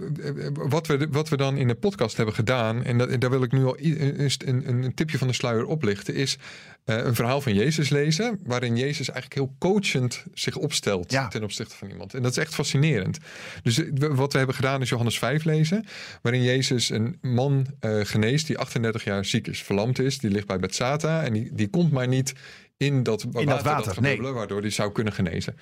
wat 0.53 0.87
we, 0.87 1.09
wat 1.11 1.29
we 1.29 1.37
dan 1.37 1.57
in 1.57 1.69
de 1.69 1.75
podcast 1.75 2.17
hebben 2.17 2.35
gedaan, 2.35 2.85
en, 2.85 2.99
dat, 2.99 3.21
daar 3.21 3.31
wil 3.31 3.43
ik 3.43 3.53
nu 3.53 3.65
al 3.65 3.77
een, 3.79 4.31
een, 4.47 4.85
een 4.85 4.95
tipje 4.95 5.19
van 5.19 5.29
de 5.29 5.35
sluier 5.35 5.65
oplichten, 5.65 6.15
is 6.15 6.39
eh, 6.85 6.97
een 6.97 7.15
verhaal 7.15 7.41
van 7.41 7.55
Jezus 7.55 7.89
lezen, 7.89 8.41
waarin 8.43 8.77
Jezus 8.77 9.11
eigenlijk 9.11 9.35
heel 9.35 9.55
coachend 9.59 10.25
zich 10.35 10.57
opstelt 10.57 11.11
Ja. 11.11 11.29
ten 11.29 11.43
opzichte 11.43 11.77
van 11.77 11.91
iemand. 11.91 12.15
En 12.15 12.23
dat 12.23 12.31
is 12.31 12.37
echt 12.37 12.55
fascinerend. 12.55 13.19
Dus 13.63 13.79
eh, 13.79 13.89
wat 13.99 14.33
we 14.33 14.39
hebben 14.39 14.57
gedaan 14.57 14.81
is 14.81 14.89
Johannes 14.89 15.19
5 15.19 15.45
lezen, 15.45 15.85
waarin 16.23 16.43
Jezus 16.43 16.91
een 16.91 17.19
man 17.21 17.67
eh, 17.81 18.01
geneest 18.03 18.47
die 18.47 18.59
38 18.59 19.05
jaar 19.05 19.25
ziek 19.25 19.47
is, 19.47 19.63
verlamd 19.63 19.99
is, 19.99 20.19
die 20.19 20.31
ligt 20.31 20.47
bij 20.47 20.59
Bethsata 20.59 21.23
en 21.23 21.33
die, 21.33 21.51
die 21.53 21.69
komt 21.69 21.93
maar 21.93 22.09
niet 22.09 22.33
in 22.77 23.03
dat 23.03 23.23
water, 23.23 23.45
water, 23.47 23.75
dat 23.75 23.85
nee. 23.85 23.95
gebubbelen, 23.95 24.35
waardoor 24.35 24.63
die 24.63 24.71
zou 24.71 24.93
kunnen 24.93 25.13
genezen. 25.13 25.57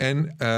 En 0.00 0.34
eh, 0.38 0.48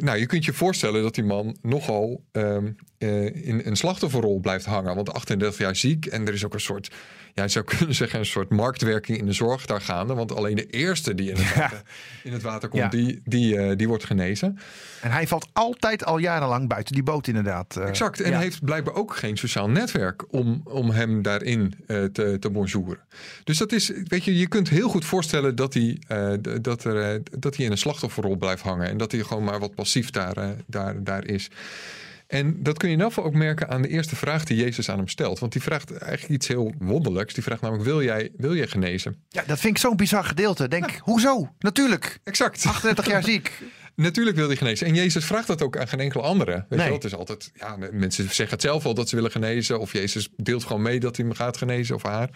nou, 0.00 0.18
je 0.18 0.26
kunt 0.26 0.44
je 0.44 0.52
voorstellen 0.52 1.02
dat 1.02 1.14
die 1.14 1.24
man 1.24 1.56
nogal 1.62 2.24
ehm, 2.32 2.70
eh, 2.98 3.46
in 3.46 3.62
een 3.64 3.76
slachtofferrol 3.76 4.40
blijft 4.40 4.64
hangen. 4.64 4.94
Want 4.94 5.12
38 5.12 5.58
jaar 5.58 5.76
ziek 5.76 6.06
en 6.06 6.26
er 6.26 6.32
is 6.32 6.44
ook 6.44 6.54
een 6.54 6.60
soort, 6.60 6.90
ja, 7.34 7.42
je 7.42 7.48
zou 7.48 7.64
kunnen 7.76 7.94
zeggen, 7.94 8.18
een 8.18 8.26
soort 8.26 8.50
marktwerking 8.50 9.18
in 9.18 9.26
de 9.26 9.32
zorg 9.32 9.66
daar 9.66 9.80
gaande. 9.80 10.14
Want 10.14 10.34
alleen 10.34 10.56
de 10.56 10.66
eerste 10.66 11.14
die 11.14 11.30
in 11.30 11.36
het 11.36 11.54
water, 11.54 11.82
in 12.22 12.32
het 12.32 12.42
water 12.42 12.68
komt, 12.68 12.82
Ja. 12.82 12.88
die, 12.88 13.20
die, 13.24 13.56
eh, 13.56 13.76
die 13.76 13.88
wordt 13.88 14.04
genezen. 14.04 14.58
En 15.00 15.10
hij 15.10 15.26
valt 15.26 15.48
altijd 15.52 16.04
al 16.04 16.18
jarenlang 16.18 16.68
buiten 16.68 16.94
die 16.94 17.02
boot 17.02 17.26
inderdaad. 17.26 17.76
Exact. 17.76 18.20
En 18.20 18.30
ja. 18.30 18.38
heeft 18.38 18.64
blijkbaar 18.64 18.94
ook 18.94 19.16
geen 19.16 19.36
sociaal 19.36 19.68
netwerk 19.68 20.32
om, 20.32 20.60
om 20.64 20.90
hem 20.90 21.22
daarin 21.22 21.74
te, 21.86 22.36
te 22.40 22.50
bonjouren. 22.50 22.98
Dus 23.44 23.58
dat 23.58 23.72
is, 23.72 23.92
weet 24.04 24.24
je, 24.24 24.38
je 24.38 24.48
kunt 24.48 24.68
heel 24.68 24.88
goed 24.88 25.04
voorstellen 25.04 25.54
dat 25.54 25.74
hij, 25.74 25.98
dat 26.60 26.84
er, 26.84 27.22
dat 27.38 27.56
hij 27.56 27.64
in 27.64 27.70
een 27.70 27.78
slachtofferrol 27.78 28.36
blijft 28.36 28.62
hangen. 28.62 28.79
En 28.88 28.96
dat 28.96 29.12
hij 29.12 29.20
gewoon 29.22 29.44
maar 29.44 29.58
wat 29.60 29.74
passief 29.74 30.10
daar, 30.10 30.36
eh, 30.36 30.48
daar, 30.66 31.04
daar 31.04 31.24
is. 31.26 31.48
En 32.26 32.62
dat 32.62 32.78
kun 32.78 32.88
je 32.88 32.94
in 32.94 33.00
ieder 33.00 33.14
geval 33.14 33.30
ook 33.30 33.38
merken 33.38 33.68
aan 33.68 33.82
de 33.82 33.88
eerste 33.88 34.16
vraag 34.16 34.44
die 34.44 34.56
Jezus 34.56 34.88
aan 34.90 34.96
hem 34.98 35.08
stelt. 35.08 35.38
Want 35.38 35.52
die 35.52 35.62
vraagt 35.62 35.96
eigenlijk 35.96 36.32
iets 36.32 36.48
heel 36.48 36.74
wonderlijks. 36.78 37.34
Die 37.34 37.42
vraagt 37.42 37.60
namelijk, 37.60 37.86
wil 37.86 38.02
jij, 38.02 38.30
wil 38.36 38.56
jij 38.56 38.66
genezen? 38.66 39.16
ja, 39.28 39.42
dat 39.46 39.58
vind 39.60 39.74
ik 39.76 39.80
zo'n 39.82 39.96
bizar 39.96 40.24
gedeelte. 40.24 40.68
Denk, 40.68 41.00
hoezo? 41.02 41.48
Natuurlijk. 41.58 42.18
Exact. 42.24 42.64
38 42.66 43.06
jaar 43.06 43.22
ziek. 43.24 43.52
Natuurlijk 43.94 44.36
wil 44.36 44.46
hij 44.46 44.56
genezen. 44.56 44.86
En 44.86 44.94
Jezus 44.94 45.24
vraagt 45.24 45.46
dat 45.46 45.62
ook 45.62 45.78
aan 45.78 45.88
geen 45.88 46.00
enkele 46.00 46.22
andere. 46.22 46.50
Weet 46.52 46.66
Nee. 46.68 46.78
je 46.78 46.84
wel? 46.84 46.94
Het 46.94 47.04
is 47.04 47.14
altijd, 47.14 47.50
ja, 47.54 47.76
mensen 47.90 48.24
zeggen 48.24 48.50
het 48.50 48.60
zelf 48.60 48.84
al 48.84 48.94
dat 48.94 49.08
ze 49.08 49.14
willen 49.14 49.30
genezen. 49.30 49.80
Of 49.80 49.92
Jezus 49.92 50.28
deelt 50.36 50.64
gewoon 50.64 50.82
mee 50.82 51.00
dat 51.00 51.16
hij 51.16 51.24
hem 51.26 51.34
gaat 51.34 51.56
genezen 51.56 51.94
of 51.94 52.02
haar. 52.02 52.30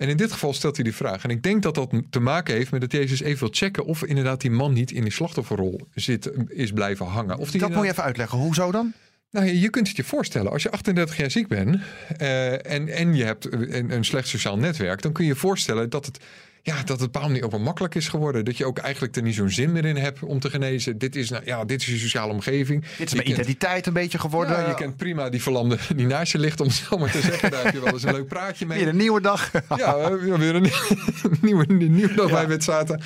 En 0.00 0.08
in 0.08 0.16
dit 0.16 0.32
geval 0.32 0.52
stelt 0.52 0.74
hij 0.76 0.84
die 0.84 0.94
vraag. 0.94 1.24
En 1.24 1.30
ik 1.30 1.42
denk 1.42 1.62
dat 1.62 1.74
dat 1.74 1.90
te 2.10 2.20
maken 2.20 2.54
heeft 2.54 2.70
met 2.70 2.80
dat 2.80 2.92
Jezus 2.92 3.20
even 3.20 3.38
wil 3.38 3.48
checken 3.52 3.84
of 3.84 4.04
inderdaad 4.04 4.40
die 4.40 4.50
man 4.50 4.72
niet 4.72 4.90
in 4.90 5.02
die 5.02 5.12
slachtofferrol 5.12 5.80
zit, 5.94 6.30
is 6.48 6.70
blijven 6.72 7.06
hangen. 7.06 7.38
Of 7.38 7.50
die 7.50 7.60
Dat 7.60 7.70
moet 7.70 7.84
je 7.84 7.90
even 7.90 8.02
uitleggen. 8.02 8.38
Hoezo 8.38 8.70
dan? 8.70 8.92
nou, 9.30 9.46
je- 9.46 9.60
je 9.60 9.68
kunt 9.70 9.88
het 9.88 9.96
je 9.96 10.04
voorstellen. 10.04 10.52
Als 10.52 10.62
je 10.62 10.70
38 10.70 11.16
jaar 11.16 11.30
ziek 11.30 11.48
bent 11.48 11.78
eh, 12.16 12.52
en, 12.72 12.88
en 12.88 13.14
je 13.14 13.24
hebt 13.24 13.52
een, 13.52 13.90
een 13.92 14.04
slecht 14.04 14.28
sociaal 14.28 14.56
netwerk, 14.58 15.02
dan 15.02 15.12
kun 15.12 15.24
je 15.24 15.30
je 15.30 15.36
voorstellen 15.36 15.90
dat 15.90 16.06
het, 16.06 16.18
ja, 16.62 16.74
dat 16.76 16.88
het 16.88 16.90
op 16.90 16.98
een 17.00 17.04
bepaalde 17.04 17.28
manier 17.28 17.44
ook 17.44 17.50
wel 17.50 17.60
makkelijk 17.60 17.94
is 17.94 18.08
geworden. 18.08 18.44
Dat 18.44 18.56
je 18.56 18.64
ook 18.66 18.78
eigenlijk 18.78 19.16
er 19.16 19.22
niet 19.22 19.34
zo'n 19.34 19.50
zin 19.50 19.72
meer 19.72 19.84
in 19.84 19.96
hebt 19.96 20.22
om 20.22 20.40
te 20.40 20.50
genezen. 20.50 20.98
Dit 20.98 21.16
is, 21.16 21.30
nou, 21.30 21.42
ja, 21.44 21.64
dit 21.64 21.80
is 21.80 21.86
je 21.86 21.98
sociale 21.98 22.32
omgeving. 22.32 22.80
Dit 22.98 23.06
is 23.06 23.12
mijn 23.12 23.24
kent- 23.26 23.38
identiteit 23.38 23.86
een 23.86 23.92
beetje 23.92 24.18
geworden. 24.18 24.56
ja, 24.56 24.68
je 24.68 24.74
kent 24.74 24.96
prima 24.96 25.28
die 25.28 25.42
verlamde 25.42 25.78
die 25.96 26.06
naast 26.06 26.32
je 26.32 26.38
ligt, 26.38 26.60
om 26.60 26.66
het 26.66 26.76
zo 26.76 26.98
maar 26.98 27.10
te 27.10 27.20
zeggen. 27.20 27.50
Daar 27.50 27.64
heb 27.64 27.74
je 27.74 27.80
wel 27.80 27.92
eens 27.92 28.02
een 28.02 28.12
leuk 28.12 28.28
praatje 28.28 28.66
mee. 28.66 28.78
Weer 28.78 28.88
een 28.88 28.96
nieuwe 28.96 29.20
dag. 29.20 29.50
Ja, 29.76 30.10
we- 30.10 30.36
weer 30.38 30.54
een 30.54 30.70
nieuwe, 31.42 31.66
nieuwe 31.72 32.14
dag 32.14 32.30
bij 32.30 32.46
met 32.46 32.64
zaten. 32.64 33.00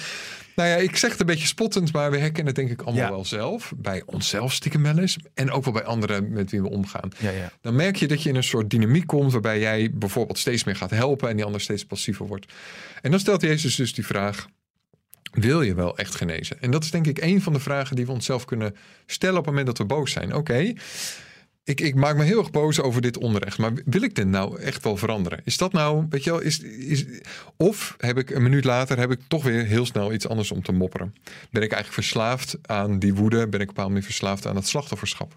Nou 0.57 0.69
ja, 0.69 0.77
ik 0.77 0.97
zeg 0.97 1.11
het 1.11 1.21
een 1.21 1.27
beetje 1.27 1.47
spottend, 1.47 1.93
maar 1.93 2.11
we 2.11 2.17
herkennen 2.19 2.47
het 2.47 2.55
denk 2.55 2.71
ik 2.71 2.83
allemaal 2.83 3.05
Ja. 3.05 3.11
wel 3.11 3.25
zelf. 3.25 3.73
Bij 3.77 4.03
onszelf 4.07 4.53
stiekem 4.53 4.83
wel 4.83 4.99
eens. 4.99 5.17
En 5.35 5.51
ook 5.51 5.65
wel 5.65 5.73
bij 5.73 5.85
anderen 5.85 6.33
met 6.33 6.51
wie 6.51 6.63
we 6.63 6.71
omgaan. 6.71 7.09
Ja, 7.19 7.31
ja. 7.31 7.53
Dan 7.61 7.75
merk 7.77 7.97
je 7.97 8.07
dat 8.09 8.23
je 8.23 8.29
in 8.29 8.37
een 8.37 8.45
soort 8.45 8.71
dynamiek 8.71 9.07
komt 9.07 9.33
waarbij 9.33 9.61
jij 9.61 9.91
bijvoorbeeld 9.93 10.39
steeds 10.39 10.65
meer 10.65 10.77
gaat 10.77 10.91
helpen 10.91 11.29
en 11.29 11.37
die 11.37 11.45
ander 11.45 11.61
steeds 11.61 11.85
passiever 11.85 12.27
wordt. 12.27 12.53
En 13.03 13.11
dan 13.11 13.21
stelt 13.21 13.41
Jezus 13.43 13.75
dus 13.75 13.95
die 13.95 14.07
vraag: 14.07 14.47
wil 15.33 15.63
je 15.63 15.75
wel 15.75 15.97
echt 15.99 16.15
genezen? 16.15 16.61
En 16.61 16.71
dat 16.71 16.85
is 16.85 16.91
denk 16.91 17.07
ik 17.07 17.21
een 17.23 17.43
van 17.43 17.53
de 17.53 17.61
vragen 17.61 17.97
die 17.97 18.07
we 18.07 18.13
onszelf 18.13 18.45
kunnen 18.45 18.77
stellen 19.07 19.39
op 19.39 19.45
het 19.45 19.55
moment 19.55 19.67
dat 19.67 19.79
we 19.79 19.95
boos 19.95 20.13
zijn. 20.13 20.35
Oké, 20.35 20.73
ik, 21.65 21.81
ik 21.81 21.95
maak 21.95 22.17
me 22.17 22.25
heel 22.25 22.39
erg 22.39 22.51
boos 22.51 22.81
over 22.81 23.03
dit 23.03 23.19
onrecht, 23.19 23.59
maar 23.59 23.73
wil 23.85 24.03
ik 24.03 24.15
dit 24.15 24.27
nou 24.27 24.61
echt 24.61 24.85
wel 24.85 24.97
veranderen? 24.97 25.41
Is 25.45 25.57
dat 25.57 25.73
nou, 25.73 26.07
weet 26.11 26.25
je 26.25 26.31
wel, 26.31 26.41
is, 26.41 26.61
is, 26.61 27.05
of 27.57 27.95
heb 27.99 28.19
ik 28.19 28.31
een 28.31 28.43
minuut 28.43 28.65
later 28.65 28.99
heb 28.99 29.11
ik 29.11 29.21
toch 29.29 29.43
weer 29.45 29.65
heel 29.65 29.87
snel 29.87 30.13
iets 30.13 30.29
anders 30.29 30.51
om 30.51 30.63
te 30.63 30.73
mopperen? 30.73 31.15
Ben 31.25 31.63
ik 31.63 31.73
eigenlijk 31.73 31.93
verslaafd 31.93 32.57
aan 32.63 32.99
die 32.99 33.15
woede? 33.15 33.37
Ben 33.37 33.47
ik 33.47 33.53
op 33.53 33.61
een 33.61 33.67
bepaalde 33.67 33.91
manier 33.91 34.05
verslaafd 34.05 34.47
aan 34.47 34.57
het 34.57 34.69
slachtofferschap? 34.69 35.37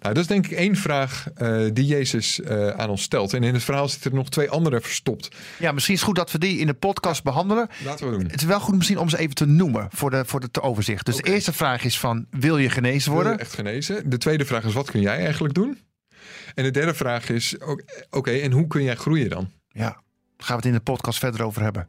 Nou, 0.00 0.14
dat 0.14 0.22
is 0.22 0.28
denk 0.28 0.46
ik 0.46 0.52
één 0.52 0.76
vraag 0.76 1.26
eh, 1.34 1.60
die 1.72 1.86
Jezus 1.86 2.40
eh, 2.40 2.68
aan 2.68 2.90
ons 2.90 3.02
stelt. 3.02 3.32
En 3.32 3.42
in 3.42 3.54
het 3.54 3.62
verhaal 3.62 3.88
zitten 3.88 4.10
er 4.10 4.16
nog 4.16 4.28
twee 4.28 4.50
andere 4.50 4.80
verstopt. 4.80 5.28
ja, 5.58 5.72
misschien 5.72 5.94
is 5.94 6.00
het 6.00 6.08
goed 6.08 6.18
dat 6.18 6.32
we 6.32 6.38
die 6.38 6.58
in 6.58 6.66
de 6.66 6.74
podcast 6.74 7.22
behandelen. 7.22 7.68
Laten 7.84 8.10
we 8.10 8.18
doen. 8.18 8.26
Het 8.30 8.40
is 8.40 8.46
wel 8.46 8.60
goed 8.60 8.76
misschien 8.76 8.98
om 8.98 9.08
ze 9.08 9.18
even 9.18 9.34
te 9.34 9.46
noemen 9.46 9.88
voor, 9.90 10.10
de, 10.10 10.22
voor 10.26 10.40
het 10.40 10.60
overzicht. 10.60 11.06
Dus 11.06 11.16
de 11.16 11.22
eerste 11.22 11.52
vraag 11.52 11.84
is 11.84 11.98
van, 11.98 12.26
wil 12.30 12.58
je 12.58 12.70
genezen 12.70 13.10
Wil 13.12 13.20
je 13.20 13.26
worden? 13.26 13.44
echt 13.46 13.54
genezen? 13.54 14.10
De 14.10 14.18
tweede 14.18 14.44
vraag 14.44 14.64
is, 14.64 14.72
wat 14.72 14.90
kun 14.90 15.00
jij 15.00 15.18
eigenlijk 15.18 15.54
doen? 15.54 15.59
En 16.54 16.64
de 16.64 16.70
derde 16.70 16.94
vraag 16.94 17.28
is, 17.28 17.56
oké, 18.10 18.30
en 18.30 18.52
hoe 18.52 18.66
kun 18.66 18.82
jij 18.82 18.96
groeien 18.96 19.30
dan? 19.30 19.50
Ja, 19.68 20.02
daar 20.40 20.48
gaan 20.48 20.60
we 20.60 20.62
het 20.66 20.74
in 20.74 20.84
de 20.84 20.92
podcast 20.92 21.18
verder 21.18 21.42
over 21.42 21.62
hebben. 21.62 21.88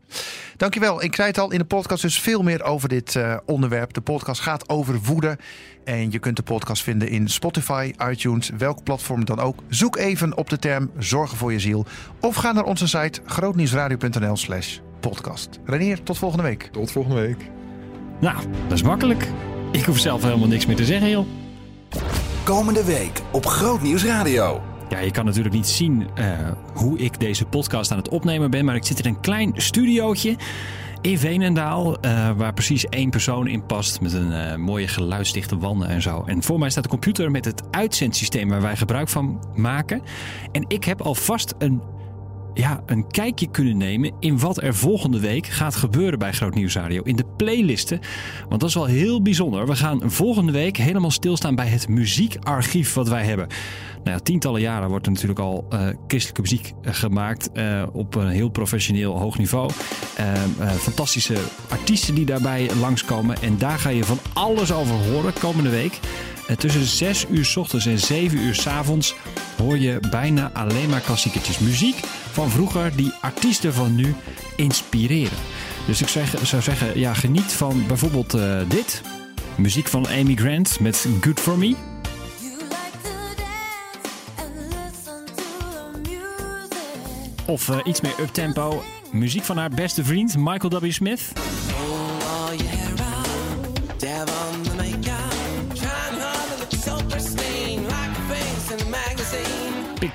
Dankjewel. 0.57 1.03
Ik 1.03 1.15
zei 1.15 1.27
het 1.27 1.37
al 1.37 1.51
in 1.51 1.57
de 1.57 1.65
podcast 1.65 2.01
dus 2.01 2.19
veel 2.19 2.41
meer 2.41 2.63
over 2.63 2.89
dit 2.89 3.15
eh, 3.15 3.37
onderwerp. 3.45 3.93
De 3.93 4.01
podcast 4.01 4.41
gaat 4.41 4.69
over 4.69 4.99
woede. 4.99 5.37
En 5.83 6.11
je 6.11 6.19
kunt 6.19 6.35
de 6.35 6.43
podcast 6.43 6.83
vinden 6.83 7.07
in 7.07 7.27
Spotify, 7.27 7.93
iTunes, 8.09 8.49
welk 8.57 8.83
platform 8.83 9.25
dan 9.25 9.39
ook. 9.39 9.59
Zoek 9.69 9.97
even 9.97 10.37
op 10.37 10.49
de 10.49 10.57
term 10.57 10.91
Zorgen 10.97 11.37
voor 11.37 11.51
je 11.51 11.59
ziel. 11.59 11.85
Of 12.19 12.35
ga 12.35 12.51
naar 12.51 12.63
onze 12.63 12.87
site 12.87 13.21
grootnieuwsradio.nl 13.25 14.37
slash 14.37 14.79
podcast. 14.99 15.59
Renier, 15.65 16.03
tot 16.03 16.17
volgende 16.17 16.43
week. 16.43 16.69
Tot 16.71 16.91
volgende 16.91 17.21
week. 17.21 17.49
Nou, 18.19 18.35
dat 18.67 18.77
is 18.77 18.83
makkelijk. 18.83 19.27
Ik 19.71 19.83
hoef 19.83 19.99
zelf 19.99 20.23
helemaal 20.23 20.47
niks 20.47 20.65
meer 20.65 20.75
te 20.75 20.85
zeggen, 20.85 21.09
joh. 21.09 21.40
Komende 22.43 22.85
week 22.85 23.21
op 23.31 23.45
Grootnieuws 23.45 24.05
Radio. 24.05 24.61
Ja, 24.89 24.99
je 24.99 25.11
kan 25.11 25.25
natuurlijk 25.25 25.55
niet 25.55 25.67
zien 25.67 26.07
eh, 26.15 26.25
hoe 26.73 26.97
ik 26.97 27.19
deze 27.19 27.45
podcast 27.45 27.91
aan 27.91 27.97
het 27.97 28.09
opnemen 28.09 28.51
ben, 28.51 28.65
maar 28.65 28.75
ik 28.75 28.85
zit 28.85 28.99
in 28.99 29.05
een 29.05 29.19
klein 29.19 29.53
studiootje 29.55 30.35
in 31.01 31.17
Veenendaal, 31.17 31.99
eh, 31.99 32.31
waar 32.37 32.53
precies 32.53 32.85
één 32.85 33.09
persoon 33.09 33.47
in 33.47 33.65
past 33.65 34.01
met 34.01 34.13
een 34.13 34.31
eh, 34.31 34.55
mooie 34.55 34.87
geluidsdichte 34.87 35.57
wanden 35.57 35.87
en 35.87 36.01
zo. 36.01 36.23
En 36.25 36.43
voor 36.43 36.59
mij 36.59 36.69
staat 36.69 36.83
de 36.83 36.89
computer 36.89 37.31
met 37.31 37.45
het 37.45 37.63
uitzendsysteem 37.71 38.49
waar 38.49 38.61
wij 38.61 38.77
gebruik 38.77 39.09
van 39.09 39.43
maken. 39.55 40.01
En 40.51 40.65
ik 40.67 40.83
heb 40.83 41.01
alvast 41.01 41.53
een 41.57 41.81
ja, 42.53 42.83
een 42.85 43.07
kijkje 43.07 43.51
kunnen 43.51 43.77
nemen 43.77 44.11
in 44.19 44.39
wat 44.39 44.61
er 44.61 44.75
volgende 44.75 45.19
week 45.19 45.47
gaat 45.47 45.75
gebeuren 45.75 46.19
bij 46.19 46.31
Groot 46.31 46.55
Nieuws 46.55 46.75
Radio. 46.75 47.01
In 47.03 47.15
de 47.15 47.25
playlisten. 47.37 47.99
Want 48.49 48.61
dat 48.61 48.69
is 48.69 48.75
wel 48.75 48.85
heel 48.85 49.21
bijzonder. 49.21 49.67
We 49.67 49.75
gaan 49.75 50.01
volgende 50.05 50.51
week 50.51 50.77
helemaal 50.77 51.11
stilstaan 51.11 51.55
bij 51.55 51.67
het 51.67 51.87
muziekarchief 51.87 52.93
wat 52.93 53.07
wij 53.07 53.23
hebben. 53.23 53.47
Nou 54.03 54.17
ja, 54.17 54.23
tientallen 54.23 54.61
jaren 54.61 54.89
wordt 54.89 55.05
er 55.05 55.11
natuurlijk 55.11 55.39
al 55.39 55.65
uh, 55.73 55.87
christelijke 56.07 56.41
muziek 56.41 56.73
uh, 56.81 56.93
gemaakt. 56.93 57.49
Uh, 57.53 57.83
op 57.91 58.15
een 58.15 58.27
heel 58.27 58.49
professioneel 58.49 59.19
hoog 59.19 59.37
niveau. 59.37 59.71
fantastische 60.79 61.37
artiesten 61.69 62.15
die 62.15 62.25
daarbij 62.25 62.69
langskomen. 62.79 63.41
En 63.41 63.57
daar 63.57 63.79
ga 63.79 63.89
je 63.89 64.03
van 64.03 64.19
alles 64.33 64.71
over 64.71 64.95
horen 64.95 65.33
komende 65.39 65.69
week. 65.69 65.99
tussen 66.57 66.85
6 66.85 67.25
uur 67.29 67.45
s 67.45 67.57
ochtends 67.57 67.85
en 67.85 67.99
7 67.99 68.37
uur 68.37 68.55
s 68.55 68.67
avonds 68.67 69.15
hoor 69.57 69.77
je 69.77 69.99
bijna 70.09 70.51
alleen 70.53 70.89
maar 70.89 71.01
klassiekertjes. 71.01 71.59
Muziek 71.59 71.99
van 72.31 72.49
vroeger 72.49 72.95
die 72.95 73.13
artiesten 73.21 73.73
van 73.73 73.95
nu 73.95 74.15
inspireren. 74.55 75.37
Dus 75.87 76.01
ik 76.01 76.07
zeg, 76.07 76.33
zou 76.43 76.61
zeggen, 76.61 76.99
ja, 76.99 77.13
geniet 77.13 77.53
van 77.53 77.83
bijvoorbeeld 77.87 78.35
uh, 78.35 78.59
dit. 78.67 79.01
Muziek 79.55 79.87
van 79.87 80.07
Amy 80.07 80.35
Grant 80.35 80.79
met 80.79 81.07
Good 81.21 81.39
For 81.39 81.57
Me. 81.57 81.75
Of 87.45 87.67
uh, 87.67 87.77
iets 87.83 88.01
meer 88.01 88.13
uptempo. 88.19 88.83
Muziek 89.11 89.43
van 89.43 89.57
haar 89.57 89.69
beste 89.69 90.03
vriend 90.03 90.37
Michael 90.37 90.79
W. 90.79 90.91
Smith. 90.91 91.31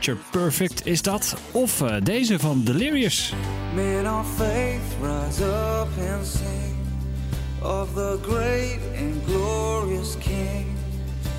Picture 0.06 0.40
Perfect 0.40 0.86
is 0.86 1.02
dat. 1.02 1.36
Of 1.50 1.80
uh, 1.80 1.96
deze 2.02 2.38
van 2.38 2.64
Delirious. 2.64 3.32
Men 3.74 4.14
of 4.18 4.26
faith 4.36 4.80
rise 5.02 5.44
up 5.44 5.88
and 6.14 6.26
sing 6.26 6.76
of 7.62 7.88
the 7.94 8.18
great 8.22 8.78
and 8.98 9.14
glorious 9.26 10.14
King. 10.18 10.66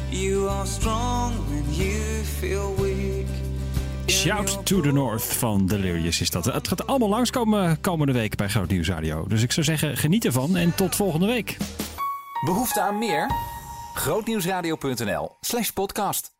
You 0.09 0.49
are 0.49 0.65
strong 0.65 1.33
when 1.47 1.75
you 1.75 2.23
feel 2.39 2.75
weak. 2.75 3.25
Shout 4.05 4.65
to 4.65 4.81
the 4.81 4.91
North 4.91 5.23
van 5.23 5.67
Delirious 5.67 6.21
is 6.21 6.29
dat. 6.29 6.45
Het 6.45 6.67
gaat 6.67 6.87
allemaal 6.87 7.09
langskomen 7.09 7.81
komende 7.81 8.13
week 8.13 8.35
bij 8.35 8.47
Groot 8.47 8.69
Nieuws 8.69 8.87
Radio. 8.87 9.25
Dus 9.27 9.43
ik 9.43 9.51
zou 9.51 9.65
zeggen, 9.65 9.97
geniet 9.97 10.25
ervan 10.25 10.55
en 10.55 10.75
tot 10.75 10.95
volgende 10.95 11.25
week. 11.25 11.57
Behoefte 12.45 12.81
aan 12.81 12.97
meer? 12.97 13.31
Grootnieuwsradio.nl 13.93 15.37
slash 15.41 15.69
podcast. 15.69 16.36